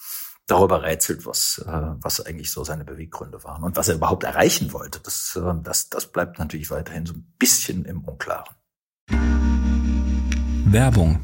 [0.52, 4.74] darüber rätselt, was, äh, was eigentlich so seine Beweggründe waren und was er überhaupt erreichen
[4.74, 5.00] wollte.
[5.00, 8.54] Das, äh, das, das bleibt natürlich weiterhin so ein bisschen im Unklaren.
[10.66, 11.20] Werbung.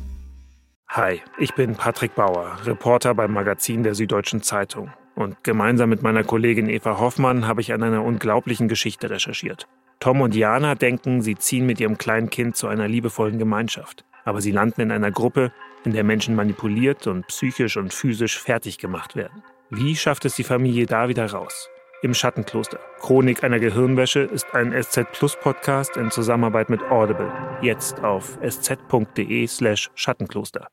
[0.89, 4.93] Hi, ich bin Patrick Bauer, Reporter beim Magazin der Süddeutschen Zeitung.
[5.15, 9.67] Und gemeinsam mit meiner Kollegin Eva Hoffmann habe ich an einer unglaublichen Geschichte recherchiert.
[9.99, 14.05] Tom und Jana denken, sie ziehen mit ihrem kleinen Kind zu einer liebevollen Gemeinschaft.
[14.25, 15.51] Aber sie landen in einer Gruppe,
[15.85, 19.43] in der Menschen manipuliert und psychisch und physisch fertig gemacht werden.
[19.69, 21.69] Wie schafft es die Familie da wieder raus?
[22.01, 22.79] Im Schattenkloster.
[22.99, 27.31] Chronik einer Gehirnwäsche ist ein SZ Plus Podcast in Zusammenarbeit mit Audible.
[27.61, 30.67] Jetzt auf sz.de slash Schattenkloster.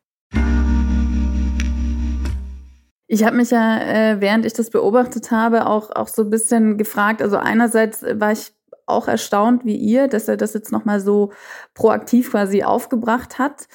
[3.07, 6.79] Ich habe mich ja, äh, während ich das beobachtet habe, auch, auch so ein bisschen
[6.79, 7.23] gefragt.
[7.23, 8.53] Also einerseits war ich
[8.87, 11.33] auch erstaunt wie ihr, dass er das jetzt nochmal so
[11.75, 13.67] proaktiv quasi aufgebracht hat.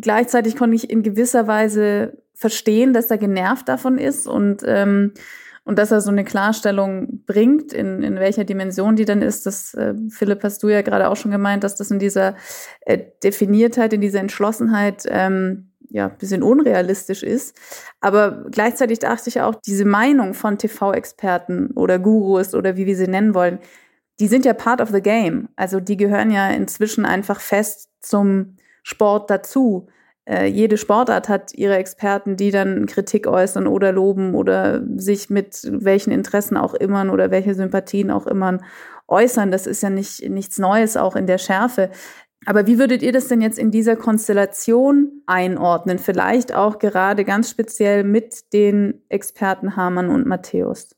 [0.00, 5.12] Gleichzeitig konnte ich in gewisser Weise verstehen, dass er genervt davon ist und, ähm,
[5.64, 9.46] und dass er so eine Klarstellung bringt, in, in welcher Dimension die dann ist.
[9.46, 12.36] Das, äh, Philipp, hast du ja gerade auch schon gemeint, dass das in dieser
[12.80, 17.56] äh, Definiertheit, in dieser Entschlossenheit ähm, ja, bisschen unrealistisch ist.
[18.00, 23.06] Aber gleichzeitig dachte ich auch, diese Meinung von TV-Experten oder Gurus oder wie wir sie
[23.06, 23.58] nennen wollen,
[24.18, 25.48] die sind ja part of the game.
[25.56, 29.88] Also die gehören ja inzwischen einfach fest zum Sport dazu.
[30.26, 35.60] Äh, jede Sportart hat ihre Experten, die dann Kritik äußern oder loben oder sich mit
[35.68, 38.60] welchen Interessen auch immer oder welche Sympathien auch immer
[39.08, 39.50] äußern.
[39.50, 41.90] Das ist ja nicht nichts Neues, auch in der Schärfe.
[42.44, 45.98] Aber wie würdet ihr das denn jetzt in dieser Konstellation einordnen?
[45.98, 50.90] Vielleicht auch gerade ganz speziell mit den Experten Hamann und Matthäus.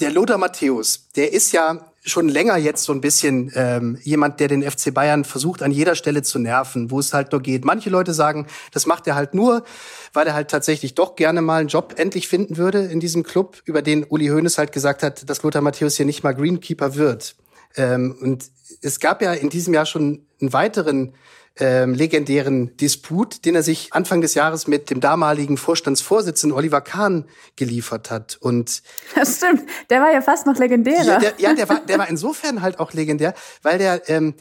[0.00, 4.48] Der Lothar Matthäus, der ist ja schon länger jetzt so ein bisschen ähm, jemand, der
[4.48, 7.64] den FC Bayern versucht, an jeder Stelle zu nerven, wo es halt nur geht.
[7.64, 9.64] Manche Leute sagen, das macht er halt nur,
[10.12, 13.62] weil er halt tatsächlich doch gerne mal einen Job endlich finden würde in diesem Club,
[13.64, 17.36] über den Uli Hoeneß halt gesagt hat, dass Lothar Matthäus hier nicht mal Greenkeeper wird.
[17.76, 18.46] Ähm, und
[18.80, 21.14] es gab ja in diesem Jahr schon einen weiteren
[21.58, 27.26] ähm, legendären Disput, den er sich Anfang des Jahres mit dem damaligen Vorstandsvorsitzenden Oliver Kahn
[27.56, 28.38] geliefert hat.
[28.40, 28.82] Und
[29.14, 31.04] das stimmt, der war ja fast noch legendärer.
[31.04, 34.34] Ja, der, ja, der war, der war insofern halt auch legendär, weil der ähm,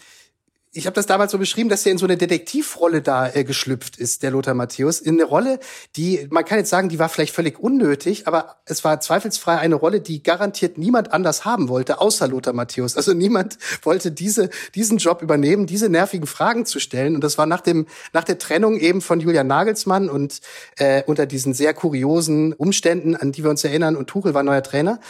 [0.74, 3.98] ich habe das damals so beschrieben, dass er in so eine Detektivrolle da äh, geschlüpft
[3.98, 5.02] ist, der Lothar Matthäus.
[5.02, 5.60] In eine Rolle,
[5.98, 9.76] die, man kann jetzt sagen, die war vielleicht völlig unnötig, aber es war zweifelsfrei eine
[9.76, 12.96] Rolle, die garantiert niemand anders haben wollte, außer Lothar Matthäus.
[12.96, 17.16] Also niemand wollte diese, diesen Job übernehmen, diese nervigen Fragen zu stellen.
[17.16, 20.40] Und das war nach dem, nach der Trennung eben von Julian Nagelsmann und
[20.78, 24.64] äh, unter diesen sehr kuriosen Umständen, an die wir uns erinnern, und Tuchel war neuer
[24.64, 25.02] Trainer.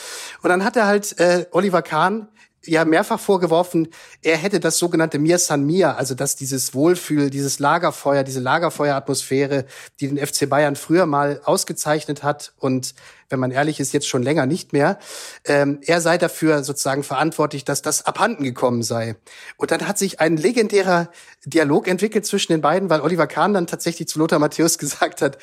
[0.42, 2.30] Und dann hat er halt äh, Oliver Kahn
[2.66, 3.88] ja mehrfach vorgeworfen,
[4.22, 9.66] er hätte das sogenannte Mir San Mir, also dass dieses Wohlfühl, dieses Lagerfeuer, diese Lagerfeueratmosphäre,
[10.00, 12.94] die den FC Bayern früher mal ausgezeichnet hat und
[13.32, 15.00] wenn man ehrlich ist, jetzt schon länger nicht mehr.
[15.46, 19.16] Ähm, er sei dafür sozusagen verantwortlich, dass das abhanden gekommen sei.
[19.58, 21.10] Und dann hat sich ein legendärer
[21.46, 25.38] Dialog entwickelt zwischen den beiden, weil Oliver Kahn dann tatsächlich zu Lothar Matthäus gesagt hat,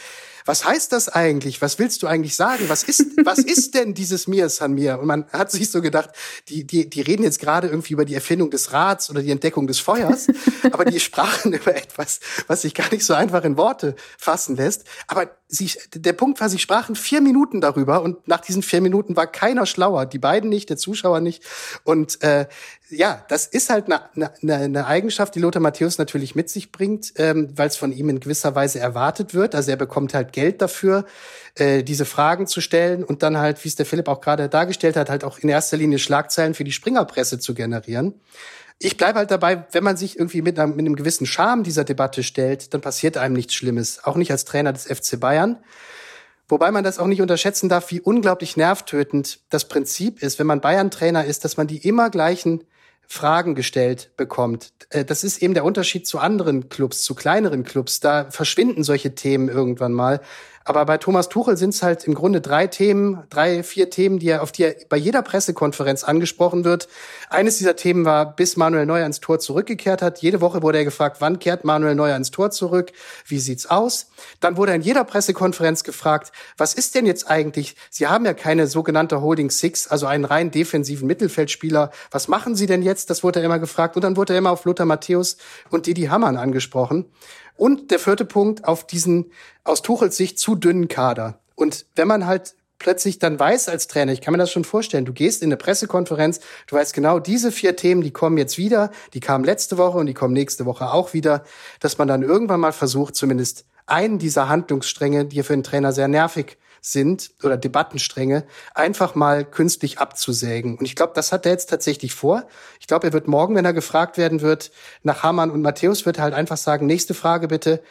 [0.48, 1.60] was heißt das eigentlich?
[1.60, 2.70] Was willst du eigentlich sagen?
[2.70, 4.98] Was ist, was ist denn dieses Mir San Mir?
[4.98, 6.08] Und man hat sich so gedacht,
[6.48, 9.66] die, die, die reden jetzt gerade irgendwie über die Erfindung des Rats oder die Entdeckung
[9.66, 10.26] des Feuers,
[10.72, 14.84] aber die sprachen über etwas, was sich gar nicht so einfach in Worte fassen lässt.
[15.06, 19.16] Aber sie, der Punkt war, sie sprachen vier Minuten darüber und nach diesen vier Minuten
[19.16, 21.42] war keiner schlauer, die beiden nicht, der Zuschauer nicht.
[21.84, 22.46] Und äh,
[22.90, 24.02] ja, das ist halt eine,
[24.42, 28.08] eine, eine Eigenschaft, die Lothar Matthäus natürlich mit sich bringt, ähm, weil es von ihm
[28.08, 29.54] in gewisser Weise erwartet wird.
[29.54, 31.04] Also er bekommt halt Geld dafür,
[31.56, 34.96] äh, diese Fragen zu stellen und dann halt, wie es der Philipp auch gerade dargestellt
[34.96, 38.14] hat, halt auch in erster Linie Schlagzeilen für die Springerpresse zu generieren.
[38.80, 41.82] Ich bleibe halt dabei, wenn man sich irgendwie mit einem, mit einem gewissen Charme dieser
[41.84, 45.58] Debatte stellt, dann passiert einem nichts Schlimmes, auch nicht als Trainer des FC Bayern.
[46.48, 50.60] Wobei man das auch nicht unterschätzen darf, wie unglaublich nervtötend das Prinzip ist, wenn man
[50.60, 52.64] Bayern-Trainer ist, dass man die immer gleichen
[53.06, 54.72] Fragen gestellt bekommt.
[54.90, 58.00] Äh, das ist eben der Unterschied zu anderen Clubs, zu kleineren Clubs.
[58.00, 60.20] Da verschwinden solche Themen irgendwann mal.
[60.64, 64.28] Aber bei Thomas Tuchel sind es halt im Grunde drei Themen, drei, vier Themen, die
[64.28, 66.88] er, auf die er bei jeder Pressekonferenz angesprochen wird.
[67.30, 70.20] Eines dieser Themen war, bis Manuel Neuer ins Tor zurückgekehrt hat.
[70.20, 72.92] Jede Woche wurde er gefragt, wann kehrt Manuel Neuer ins Tor zurück?
[73.26, 74.10] Wie sieht's aus?
[74.40, 77.76] Dann wurde er in jeder Pressekonferenz gefragt, was ist denn jetzt eigentlich?
[77.90, 81.90] Sie haben ja keine sogenannte Holding Six, also einen rein defensiven Mittelfeldspieler.
[82.10, 83.10] Was machen Sie denn jetzt?
[83.10, 83.96] Das wurde er immer gefragt.
[83.96, 85.38] Und dann wurde er immer auf Lothar Matthäus
[85.70, 87.06] und Didi Hamann angesprochen.
[87.58, 89.32] Und der vierte Punkt auf diesen
[89.64, 91.40] aus Tuchels Sicht zu dünnen Kader.
[91.56, 95.04] Und wenn man halt plötzlich dann weiß als Trainer, ich kann mir das schon vorstellen,
[95.04, 98.92] du gehst in eine Pressekonferenz, du weißt genau, diese vier Themen, die kommen jetzt wieder,
[99.12, 101.42] die kamen letzte Woche und die kommen nächste Woche auch wieder,
[101.80, 106.06] dass man dann irgendwann mal versucht, zumindest einen dieser Handlungsstränge, die für einen Trainer sehr
[106.06, 110.78] nervig sind oder Debattenstränge einfach mal künstlich abzusägen.
[110.78, 112.46] Und ich glaube, das hat er jetzt tatsächlich vor.
[112.80, 114.70] Ich glaube, er wird morgen, wenn er gefragt werden wird,
[115.02, 117.82] nach Hamann und Matthäus, wird er halt einfach sagen, nächste Frage bitte.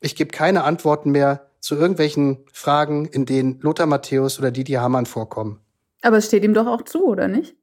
[0.00, 5.06] Ich gebe keine Antworten mehr zu irgendwelchen Fragen, in denen Lothar Matthäus oder Didi Hamann
[5.06, 5.60] vorkommen.
[6.02, 7.56] Aber es steht ihm doch auch zu, oder nicht?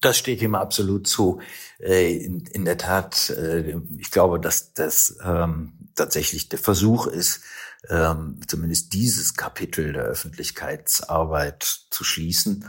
[0.00, 1.40] Das steht ihm absolut zu.
[1.78, 7.42] Äh, in, in der Tat, äh, ich glaube, dass das ähm, tatsächlich der Versuch ist,
[7.88, 12.68] ähm, zumindest dieses Kapitel der Öffentlichkeitsarbeit zu schließen.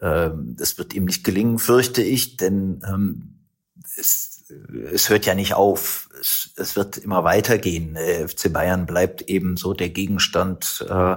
[0.00, 3.46] Ähm, das wird ihm nicht gelingen, fürchte ich, denn ähm,
[3.96, 4.44] es,
[4.92, 6.08] es hört ja nicht auf.
[6.20, 7.94] Es, es wird immer weitergehen.
[7.94, 11.16] Der FC Bayern bleibt eben so der Gegenstand äh,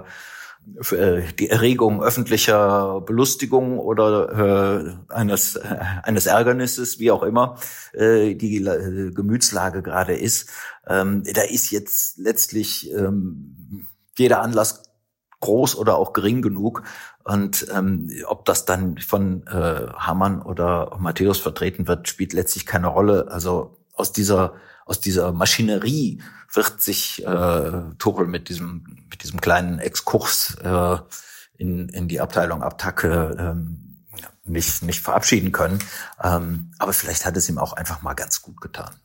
[1.39, 7.57] die Erregung öffentlicher Belustigung oder äh, eines, äh, eines Ärgernisses, wie auch immer
[7.93, 10.49] äh, die äh, Gemütslage gerade ist.
[10.85, 14.83] Ähm, da ist jetzt letztlich ähm, jeder Anlass
[15.39, 16.83] groß oder auch gering genug.
[17.23, 22.87] Und ähm, ob das dann von äh, Hamann oder Matthäus vertreten wird, spielt letztlich keine
[22.87, 23.27] Rolle.
[23.29, 24.53] Also aus dieser
[24.87, 26.21] aus dieser Maschinerie
[26.53, 30.97] wird sich äh, Tuchel mit diesem mit diesem kleinen Exkurs äh,
[31.57, 34.05] in in die Abteilung Abtacke ähm,
[34.45, 35.79] nicht nicht verabschieden können.
[36.23, 38.95] Ähm, aber vielleicht hat es ihm auch einfach mal ganz gut getan.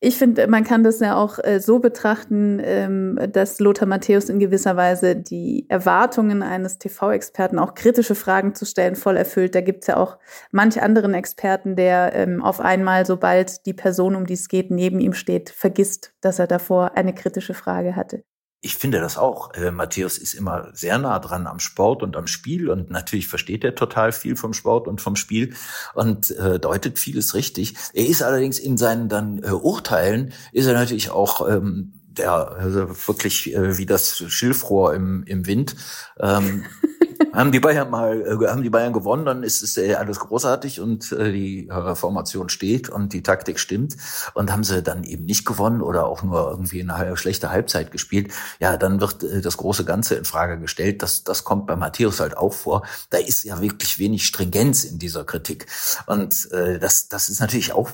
[0.00, 4.38] Ich finde, man kann das ja auch äh, so betrachten, ähm, dass Lothar Matthäus in
[4.38, 9.56] gewisser Weise die Erwartungen eines TV-Experten, auch kritische Fragen zu stellen, voll erfüllt.
[9.56, 10.18] Da gibt es ja auch
[10.52, 15.00] manch anderen Experten, der ähm, auf einmal, sobald die Person, um die es geht, neben
[15.00, 18.22] ihm steht, vergisst, dass er davor eine kritische Frage hatte.
[18.60, 19.54] Ich finde das auch.
[19.54, 23.62] Äh, Matthäus ist immer sehr nah dran am Sport und am Spiel und natürlich versteht
[23.62, 25.54] er total viel vom Sport und vom Spiel
[25.94, 27.76] und äh, deutet vieles richtig.
[27.94, 32.88] Er ist allerdings in seinen dann äh, Urteilen ist er natürlich auch ähm, der also
[33.06, 35.76] wirklich äh, wie das Schilfrohr im, im Wind.
[36.18, 36.64] Ähm,
[37.32, 40.80] haben die Bayern mal, äh, haben die Bayern gewonnen, dann ist es äh, alles großartig
[40.80, 43.96] und äh, die Formation steht und die Taktik stimmt.
[44.34, 48.32] Und haben sie dann eben nicht gewonnen oder auch nur irgendwie eine schlechte Halbzeit gespielt,
[48.60, 51.02] ja, dann wird das große Ganze in Frage gestellt.
[51.02, 52.82] Das, das kommt bei Matthäus halt auch vor.
[53.10, 55.66] Da ist ja wirklich wenig Stringenz in dieser Kritik.
[56.06, 57.90] Und äh, das, das ist natürlich auch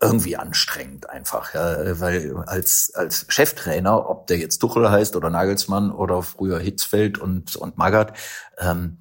[0.00, 5.90] irgendwie anstrengend einfach, ja, weil als als Cheftrainer, ob der jetzt Tuchel heißt oder Nagelsmann
[5.90, 8.16] oder früher Hitzfeld und und Magath,
[8.58, 8.98] ähm,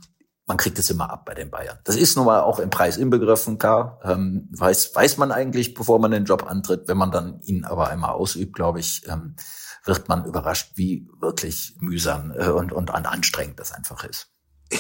[0.48, 1.78] man kriegt es immer ab bei den Bayern.
[1.84, 4.00] Das ist nun mal auch im Preis inbegriffen, klar.
[4.04, 6.88] Ähm, weiß weiß man eigentlich, bevor man den Job antritt.
[6.88, 9.36] Wenn man dann ihn aber einmal ausübt, glaube ich, ähm,
[9.84, 14.32] wird man überrascht, wie wirklich mühsam äh, und und anstrengend das einfach ist.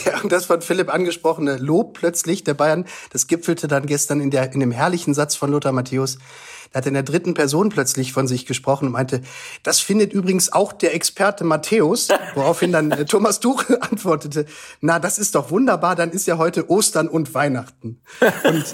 [0.05, 4.31] Ja, und das von Philipp angesprochene Lob plötzlich der Bayern, das gipfelte dann gestern in,
[4.31, 6.17] der, in dem herrlichen Satz von Lothar Matthäus.
[6.73, 9.21] Er hat in der dritten Person plötzlich von sich gesprochen und meinte,
[9.63, 14.45] das findet übrigens auch der Experte Matthäus, woraufhin dann äh, Thomas Tuchel antwortete,
[14.81, 18.01] na, das ist doch wunderbar, dann ist ja heute Ostern und Weihnachten.
[18.43, 18.65] Und,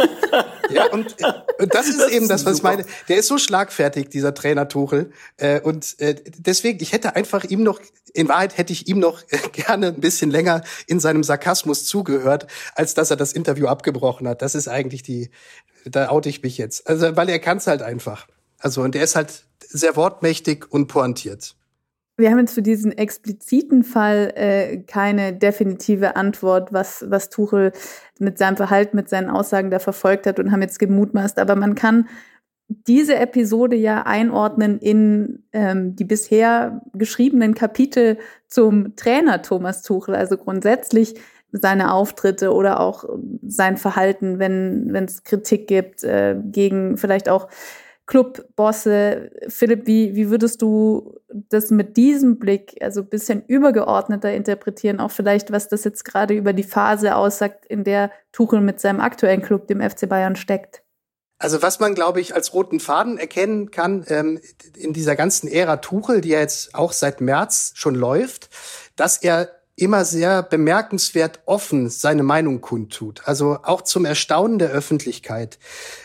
[0.74, 1.16] ja, und,
[1.60, 2.86] und das ist das eben ist das, was ich meine.
[3.08, 5.12] Der ist so schlagfertig, dieser Trainer Tuchel.
[5.38, 7.80] Äh, und äh, deswegen, ich hätte einfach ihm noch,
[8.14, 12.48] in Wahrheit hätte ich ihm noch äh, gerne ein bisschen länger in seinem Sarkasmus zugehört,
[12.76, 14.42] als dass er das Interview abgebrochen hat.
[14.42, 15.30] Das ist eigentlich die,
[15.86, 16.88] da oute ich mich jetzt.
[16.88, 18.28] Also, weil er kann es halt einfach.
[18.60, 21.56] Also, und er ist halt sehr wortmächtig und pointiert.
[22.16, 27.72] Wir haben jetzt für diesen expliziten Fall äh, keine definitive Antwort, was, was Tuchel
[28.20, 31.40] mit seinem Verhalten, mit seinen Aussagen da verfolgt hat und haben jetzt gemutmaßt.
[31.40, 32.08] Aber man kann
[32.68, 40.16] diese Episode ja einordnen in ähm, die bisher geschriebenen Kapitel zum Trainer Thomas Tuchel.
[40.16, 41.16] Also grundsätzlich
[41.52, 43.06] seine Auftritte oder auch
[43.46, 47.48] sein Verhalten, wenn es Kritik gibt äh, gegen vielleicht auch
[48.14, 49.32] Clubbosse.
[49.48, 55.10] Philipp, wie, wie würdest du das mit diesem Blick, also ein bisschen übergeordneter interpretieren, auch
[55.10, 59.42] vielleicht, was das jetzt gerade über die Phase aussagt, in der Tuchel mit seinem aktuellen
[59.42, 60.84] Club, dem FC Bayern, steckt?
[61.40, 64.40] Also was man, glaube ich, als roten Faden erkennen kann ähm,
[64.78, 68.52] in dieser ganzen Ära Tuchel, die ja jetzt auch seit März schon läuft,
[68.96, 73.22] dass er immer sehr bemerkenswert offen seine Meinung kundtut.
[73.26, 75.58] Also auch zum Erstaunen der Öffentlichkeit.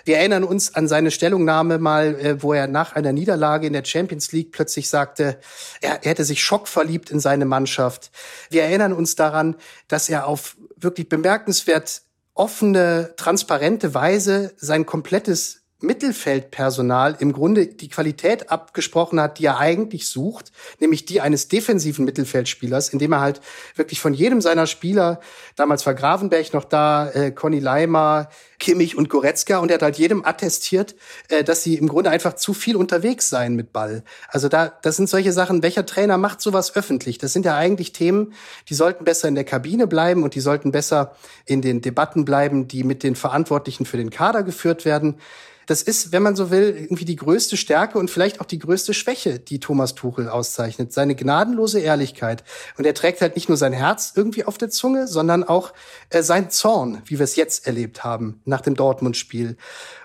[0.04, 3.84] Wir erinnern uns an seine Stellungnahme mal, äh, wo er nach einer Niederlage in der
[3.84, 5.38] Champions League plötzlich sagte,
[5.82, 8.10] er, er hätte sich schockverliebt in seine Mannschaft.
[8.48, 12.02] Wir erinnern uns daran, dass er auf wirklich bemerkenswert
[12.32, 20.08] offene, transparente Weise sein komplettes Mittelfeldpersonal im Grunde die Qualität abgesprochen hat, die er eigentlich
[20.08, 23.40] sucht, nämlich die eines defensiven Mittelfeldspielers, indem er halt
[23.76, 25.20] wirklich von jedem seiner Spieler,
[25.54, 29.98] damals war Gravenberg noch da, äh, Conny Leimer, Kimmich und Goretzka, und er hat halt
[29.98, 30.96] jedem attestiert,
[31.28, 34.02] äh, dass sie im Grunde einfach zu viel unterwegs seien mit Ball.
[34.28, 37.18] Also da, das sind solche Sachen, welcher Trainer macht sowas öffentlich?
[37.18, 38.32] Das sind ja eigentlich Themen,
[38.68, 41.14] die sollten besser in der Kabine bleiben und die sollten besser
[41.46, 45.18] in den Debatten bleiben, die mit den Verantwortlichen für den Kader geführt werden
[45.68, 48.94] das ist, wenn man so will, irgendwie die größte Stärke und vielleicht auch die größte
[48.94, 50.94] Schwäche, die Thomas Tuchel auszeichnet.
[50.94, 52.42] Seine gnadenlose Ehrlichkeit.
[52.78, 55.74] Und er trägt halt nicht nur sein Herz irgendwie auf der Zunge, sondern auch
[56.08, 59.58] äh, sein Zorn, wie wir es jetzt erlebt haben nach dem Dortmund-Spiel.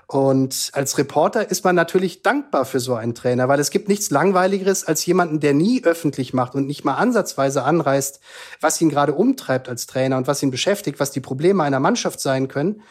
[0.05, 4.11] Und als Reporter ist man natürlich dankbar für so einen Trainer, weil es gibt nichts
[4.11, 8.19] Langweiligeres als jemanden, der nie öffentlich macht und nicht mal ansatzweise anreißt,
[8.59, 12.19] was ihn gerade umtreibt als Trainer und was ihn beschäftigt, was die Probleme einer Mannschaft
[12.19, 12.81] sein können.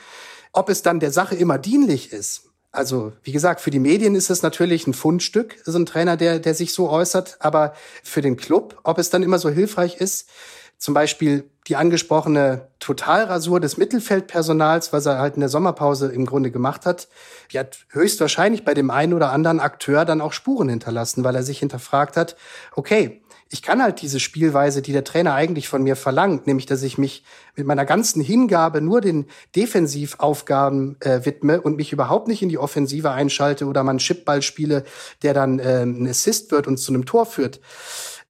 [0.54, 4.30] Ob es dann der Sache immer dienlich ist, also, wie gesagt, für die Medien ist
[4.30, 7.36] es natürlich ein Fundstück, so ein Trainer, der, der sich so äußert.
[7.38, 10.30] Aber für den Club, ob es dann immer so hilfreich ist,
[10.78, 16.50] zum Beispiel die angesprochene Totalrasur des Mittelfeldpersonals, was er halt in der Sommerpause im Grunde
[16.50, 17.08] gemacht hat,
[17.52, 21.44] die hat höchstwahrscheinlich bei dem einen oder anderen Akteur dann auch Spuren hinterlassen, weil er
[21.44, 22.36] sich hinterfragt hat,
[22.74, 23.21] okay,
[23.52, 26.96] ich kann halt diese Spielweise, die der Trainer eigentlich von mir verlangt, nämlich dass ich
[26.96, 27.22] mich
[27.54, 32.56] mit meiner ganzen Hingabe nur den Defensivaufgaben äh, widme und mich überhaupt nicht in die
[32.56, 34.84] Offensive einschalte oder mal einen Chipball spiele,
[35.22, 37.60] der dann äh, ein Assist wird und zu einem Tor führt.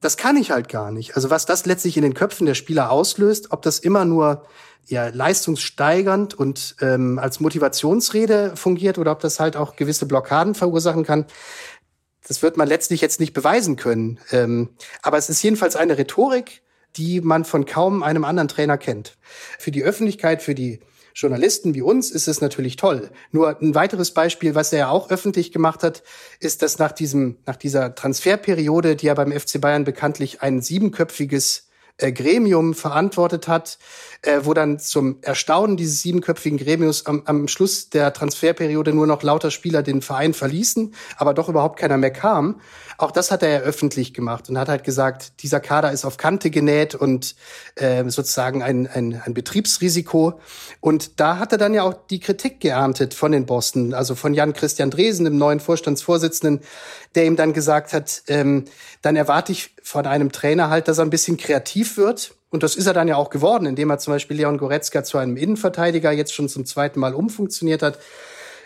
[0.00, 1.14] Das kann ich halt gar nicht.
[1.14, 4.44] Also was das letztlich in den Köpfen der Spieler auslöst, ob das immer nur
[4.86, 11.04] ja, leistungssteigernd und ähm, als Motivationsrede fungiert oder ob das halt auch gewisse Blockaden verursachen
[11.04, 11.26] kann,
[12.26, 14.20] das wird man letztlich jetzt nicht beweisen können.
[14.30, 14.70] Ähm,
[15.02, 16.62] aber es ist jedenfalls eine Rhetorik,
[16.96, 19.16] die man von kaum einem anderen Trainer kennt.
[19.58, 20.80] Für die Öffentlichkeit, für die
[21.14, 23.10] Journalisten wie uns ist es natürlich toll.
[23.30, 26.02] Nur ein weiteres Beispiel, was er ja auch öffentlich gemacht hat,
[26.40, 31.68] ist, dass nach diesem, nach dieser Transferperiode, die ja beim FC Bayern bekanntlich ein siebenköpfiges
[32.02, 33.78] äh, Gremium verantwortet hat,
[34.22, 39.22] äh, wo dann zum Erstaunen dieses siebenköpfigen Gremiums am, am Schluss der Transferperiode nur noch
[39.22, 42.60] lauter Spieler den Verein verließen, aber doch überhaupt keiner mehr kam.
[42.98, 46.18] Auch das hat er ja öffentlich gemacht und hat halt gesagt, dieser Kader ist auf
[46.18, 47.34] Kante genäht und
[47.74, 50.40] äh, sozusagen ein, ein, ein Betriebsrisiko.
[50.80, 54.34] Und da hat er dann ja auch die Kritik geerntet von den Bossen, also von
[54.34, 56.60] Jan Christian Dresen, dem neuen Vorstandsvorsitzenden,
[57.14, 58.64] der ihm dann gesagt hat, ähm,
[59.02, 62.76] dann erwarte ich von einem Trainer halt, dass er ein bisschen kreativ wird und das
[62.76, 66.12] ist er dann ja auch geworden, indem er zum Beispiel Leon Goretzka zu einem Innenverteidiger
[66.12, 67.98] jetzt schon zum zweiten Mal umfunktioniert hat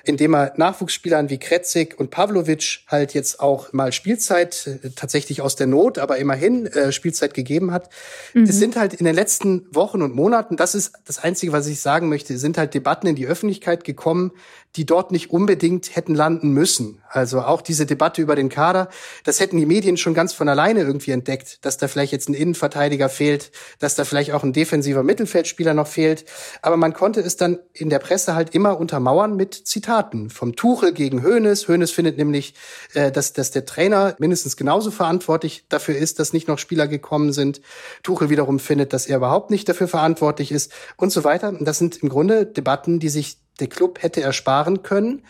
[0.07, 5.57] indem er Nachwuchsspielern wie Kretzig und Pavlovic halt jetzt auch mal Spielzeit, äh, tatsächlich aus
[5.57, 7.91] der Not, aber immerhin äh, Spielzeit gegeben hat.
[8.33, 8.45] Mhm.
[8.45, 11.81] Es sind halt in den letzten Wochen und Monaten, das ist das Einzige, was ich
[11.81, 14.33] sagen möchte, sind halt Debatten in die Öffentlichkeit gekommen,
[14.77, 17.03] die dort nicht unbedingt hätten landen müssen.
[17.09, 18.89] Also auch diese Debatte über den Kader,
[19.25, 22.35] das hätten die Medien schon ganz von alleine irgendwie entdeckt, dass da vielleicht jetzt ein
[22.35, 26.25] Innenverteidiger fehlt, dass da vielleicht auch ein defensiver Mittelfeldspieler noch fehlt.
[26.63, 30.93] Aber man konnte es dann in der Presse halt immer untermauern mit Zitaten vom Tuchel
[30.93, 31.69] gegen Hoeneß.
[31.69, 32.55] Hoeneß findet nämlich,
[32.95, 37.33] äh, dass, dass der Trainer mindestens genauso verantwortlich dafür ist, dass nicht noch Spieler gekommen
[37.33, 37.61] sind.
[38.03, 41.53] Tuchel wiederum findet, dass er überhaupt nicht dafür verantwortlich ist und so weiter.
[41.61, 45.23] Das sind im Grunde Debatten, die sich der Club hätte ersparen können,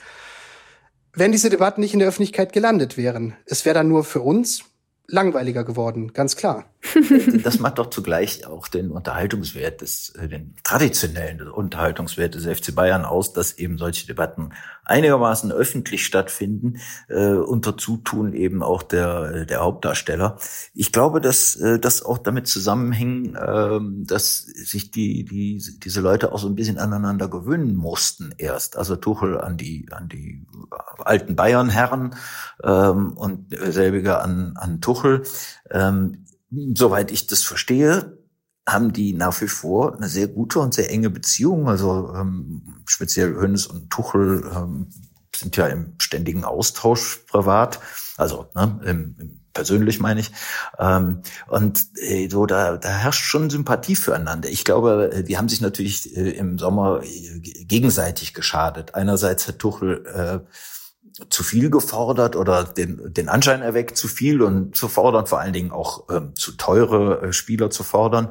[1.16, 3.34] wenn diese Debatten nicht in der Öffentlichkeit gelandet wären.
[3.46, 4.64] Es wäre dann nur für uns
[5.08, 6.66] langweiliger geworden, ganz klar.
[7.42, 13.04] Das macht doch zugleich auch den Unterhaltungswert des, äh, den traditionellen Unterhaltungswert des FC Bayern
[13.04, 14.52] aus, dass eben solche Debatten
[14.86, 20.38] einigermaßen öffentlich stattfinden, äh, unter Zutun eben auch der, äh, der Hauptdarsteller.
[20.74, 26.32] Ich glaube, dass äh, das auch damit zusammenhängt, äh, dass sich die, die, diese Leute
[26.32, 28.76] auch so ein bisschen aneinander gewöhnen mussten erst.
[28.76, 30.46] Also Tuchel an die, an die
[30.98, 32.14] alten Bayern-Herren
[32.62, 35.24] ähm, und selbiger an, an Tuchel.
[35.70, 38.18] Ähm, soweit ich das verstehe,
[38.68, 41.68] haben die nach wie vor eine sehr gute und sehr enge Beziehung.
[41.68, 44.88] Also ähm, speziell Hönes und Tuchel ähm,
[45.34, 47.78] sind ja im ständigen Austausch privat,
[48.16, 50.30] also ne, im, im persönlich meine ich.
[50.78, 54.50] Ähm, und äh, so, da, da herrscht schon Sympathie füreinander.
[54.50, 58.94] Ich glaube, äh, die haben sich natürlich äh, im Sommer äh, gegenseitig geschadet.
[58.94, 60.46] Einerseits hat Tuchel äh,
[61.30, 65.52] zu viel gefordert oder den, den Anschein erweckt, zu viel und zu fordern, vor allen
[65.52, 68.28] Dingen auch ähm, zu teure äh, Spieler zu fordern.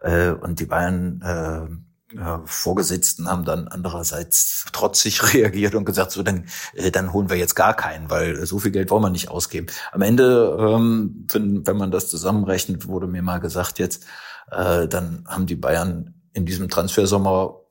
[0.00, 6.22] Äh, und die Bayern äh, äh, Vorgesetzten haben dann andererseits trotzig reagiert und gesagt, so
[6.22, 9.28] dann, äh, dann holen wir jetzt gar keinen, weil so viel Geld wollen wir nicht
[9.28, 9.66] ausgeben.
[9.92, 14.06] Am Ende, ähm, wenn, wenn man das zusammenrechnet, wurde mir mal gesagt jetzt,
[14.50, 17.61] äh, dann haben die Bayern in diesem Transfersommer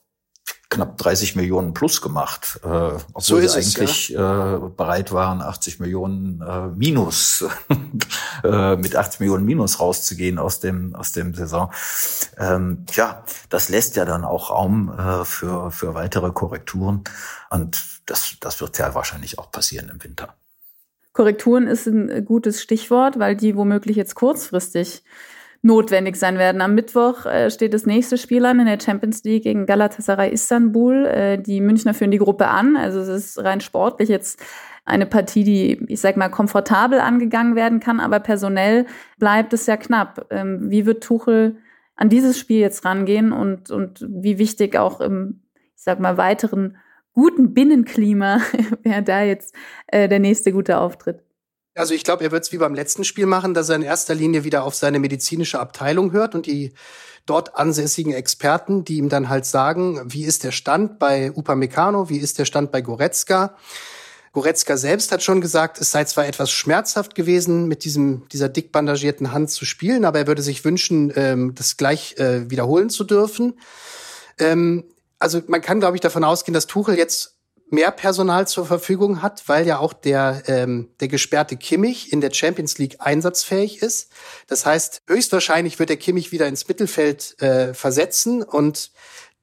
[0.71, 4.55] knapp 30 Millionen plus gemacht, äh, obwohl so sie eigentlich ja.
[4.55, 7.45] äh, bereit waren, 80 Millionen äh, Minus
[8.43, 11.71] äh, mit 80 Millionen Minus rauszugehen aus dem aus dem Saison.
[12.37, 17.03] Ähm, ja, das lässt ja dann auch Raum äh, für für weitere Korrekturen
[17.49, 20.33] und das das wird ja wahrscheinlich auch passieren im Winter.
[21.13, 25.03] Korrekturen ist ein gutes Stichwort, weil die womöglich jetzt kurzfristig
[25.61, 26.61] notwendig sein werden.
[26.61, 31.05] Am Mittwoch äh, steht das nächste Spiel an in der Champions League gegen Galatasaray Istanbul.
[31.05, 32.75] Äh, die Münchner führen die Gruppe an.
[32.75, 34.43] Also es ist rein sportlich jetzt
[34.85, 38.87] eine Partie, die, ich sag mal, komfortabel angegangen werden kann, aber personell
[39.19, 40.25] bleibt es ja knapp.
[40.31, 41.57] Ähm, wie wird Tuchel
[41.95, 45.41] an dieses Spiel jetzt rangehen und, und wie wichtig auch im,
[45.75, 46.77] ich sag mal, weiteren
[47.13, 48.41] guten Binnenklima
[48.83, 49.53] wäre da jetzt
[49.87, 51.23] äh, der nächste gute Auftritt?
[51.73, 54.13] Also ich glaube, er wird es wie beim letzten Spiel machen, dass er in erster
[54.13, 56.73] Linie wieder auf seine medizinische Abteilung hört und die
[57.25, 62.17] dort ansässigen Experten, die ihm dann halt sagen, wie ist der Stand bei Upamecano, wie
[62.17, 63.55] ist der Stand bei Goretzka.
[64.33, 68.71] Goretzka selbst hat schon gesagt, es sei zwar etwas schmerzhaft gewesen, mit diesem, dieser dick
[68.71, 73.03] bandagierten Hand zu spielen, aber er würde sich wünschen, ähm, das gleich äh, wiederholen zu
[73.03, 73.59] dürfen.
[74.39, 74.85] Ähm,
[75.19, 77.40] also man kann, glaube ich, davon ausgehen, dass Tuchel jetzt
[77.71, 82.33] mehr Personal zur Verfügung hat, weil ja auch der, ähm, der gesperrte Kimmich in der
[82.33, 84.11] Champions League einsatzfähig ist.
[84.47, 88.91] Das heißt, höchstwahrscheinlich wird der Kimmich wieder ins Mittelfeld äh, versetzen und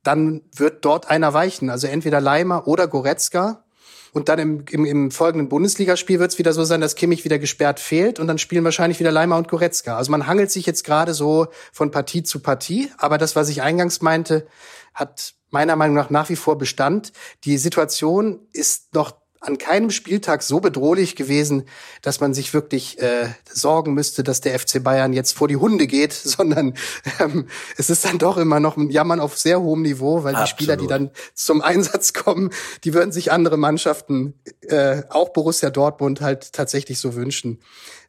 [0.02, 1.70] dann wird dort einer weichen.
[1.70, 3.64] Also entweder Leimer oder Goretzka.
[4.12, 7.38] Und dann im, im, im folgenden Bundesligaspiel wird es wieder so sein, dass Kimmich wieder
[7.38, 9.96] gesperrt fehlt und dann spielen wahrscheinlich wieder Leimer und Goretzka.
[9.96, 12.90] Also man hangelt sich jetzt gerade so von Partie zu Partie.
[12.96, 14.46] Aber das, was ich eingangs meinte,
[14.94, 17.12] hat meiner Meinung nach nach wie vor Bestand.
[17.44, 21.64] Die Situation ist noch an keinem Spieltag so bedrohlich gewesen,
[22.02, 25.86] dass man sich wirklich äh, sorgen müsste, dass der FC Bayern jetzt vor die Hunde
[25.86, 26.74] geht, sondern
[27.20, 27.46] ähm,
[27.76, 30.46] es ist dann doch immer noch ein Jammern auf sehr hohem Niveau, weil Absolut.
[30.46, 32.50] die Spieler, die dann zum Einsatz kommen,
[32.84, 37.60] die würden sich andere Mannschaften, äh, auch Borussia Dortmund, halt tatsächlich so wünschen.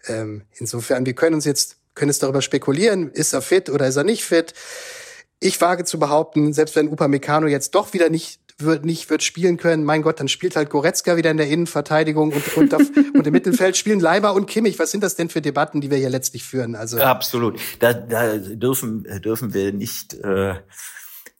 [0.08, 3.98] Ähm, insofern, wir können uns jetzt können es darüber spekulieren, ist er fit oder ist
[3.98, 4.54] er nicht fit.
[5.40, 9.58] Ich wage zu behaupten, selbst wenn Upamecano jetzt doch wieder nicht wird, nicht wird spielen
[9.58, 12.82] können, mein Gott, dann spielt halt Goretzka wieder in der Innenverteidigung und, und, auf,
[13.14, 14.78] und im Mittelfeld spielen Leiber und Kimmich.
[14.80, 16.76] Was sind das denn für Debatten, die wir hier letztlich führen?
[16.76, 17.60] Also Absolut.
[17.80, 20.56] Da, da dürfen, dürfen wir nicht äh,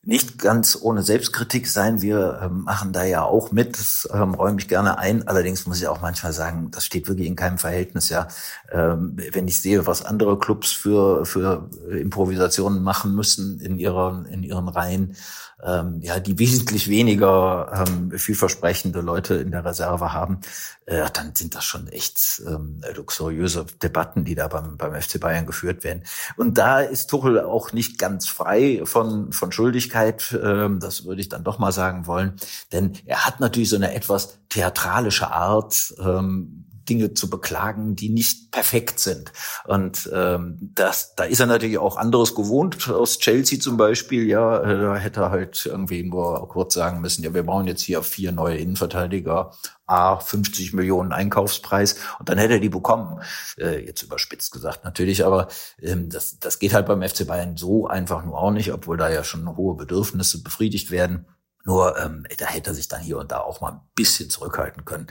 [0.02, 2.02] nicht ganz ohne Selbstkritik sein.
[2.02, 5.28] Wir ähm, machen da ja auch mit, das ähm, räume ich gerne ein.
[5.28, 8.10] Allerdings muss ich auch manchmal sagen, das steht wirklich in keinem Verhältnis.
[8.10, 8.28] Ja,
[8.72, 14.44] ähm, wenn ich sehe, was andere Clubs für für Improvisationen machen müssen in ihren in
[14.44, 15.16] ihren Reihen,
[15.64, 20.40] ähm, ja, die wesentlich weniger ähm, vielversprechende Leute in der Reserve haben,
[20.86, 25.46] äh, dann sind das schon echt ähm, luxuriöse Debatten, die da beim, beim FC Bayern
[25.46, 26.04] geführt werden.
[26.38, 31.30] Und da ist Tuchel auch nicht ganz frei von, von Schuldigkeit, ähm, das würde ich
[31.30, 32.34] dann doch mal sagen wollen,
[32.72, 38.52] denn er hat natürlich so eine etwas theatralische Art, ähm, Dinge zu beklagen, die nicht
[38.52, 39.32] perfekt sind.
[39.66, 44.28] Und ähm, das, da ist er natürlich auch anderes gewohnt aus Chelsea zum Beispiel.
[44.28, 47.82] Ja, äh, da hätte er halt irgendwie nur kurz sagen müssen: Ja, wir bauen jetzt
[47.82, 49.52] hier vier neue Innenverteidiger.
[49.86, 53.22] A, 50 Millionen Einkaufspreis und dann hätte er die bekommen.
[53.58, 55.48] Äh, jetzt überspitzt gesagt natürlich, aber
[55.82, 59.10] ähm, das, das geht halt beim FC Bayern so einfach nur auch nicht, obwohl da
[59.10, 61.26] ja schon hohe Bedürfnisse befriedigt werden.
[61.70, 64.86] Nur ähm, da hätte er sich dann hier und da auch mal ein bisschen zurückhalten
[64.86, 65.06] können.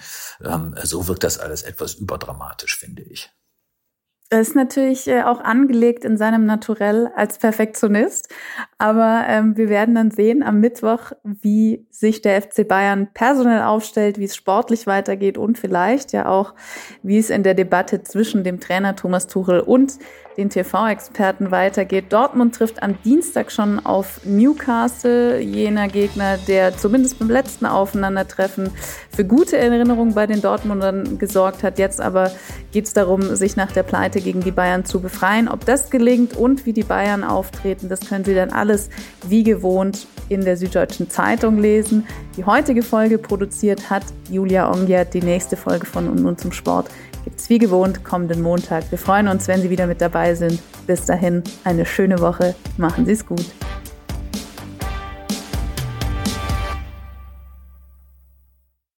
[0.45, 3.31] Ähm, so wirkt das alles etwas überdramatisch, finde ich.
[4.29, 8.35] Er ist natürlich äh, auch angelegt in seinem Naturell als Perfektionist.
[8.77, 14.19] Aber ähm, wir werden dann sehen am Mittwoch, wie sich der FC Bayern personell aufstellt,
[14.19, 16.57] wie es sportlich weitergeht und vielleicht ja auch,
[17.05, 20.01] wie es in der Debatte zwischen dem Trainer Thomas Tuchel und
[20.39, 22.13] den TV-Experten weitergeht.
[22.13, 28.71] Dortmund trifft am Dienstag schon auf Newcastle, jener Gegner, der zumindest beim letzten Aufeinandertreffen
[29.11, 31.81] für gute Erinnerungen bei den Dortmundern gesorgt hat.
[31.81, 32.31] Jetzt aber
[32.73, 35.49] geht es darum, sich nach der Pleite gegen die Bayern zu befreien.
[35.49, 38.91] Ob das gelingt und wie die Bayern auftreten, das können Sie dann alles
[39.27, 42.07] wie gewohnt in der Süddeutschen Zeitung lesen.
[42.37, 45.15] Die heutige Folge produziert hat Julia Ongiert.
[45.15, 46.89] Die nächste Folge von Und nun zum Sport
[47.25, 48.91] gibt es wie gewohnt kommenden Montag.
[48.91, 50.61] Wir freuen uns, wenn Sie wieder mit dabei sind.
[50.87, 52.55] Bis dahin eine schöne Woche.
[52.77, 53.45] Machen Sie es gut.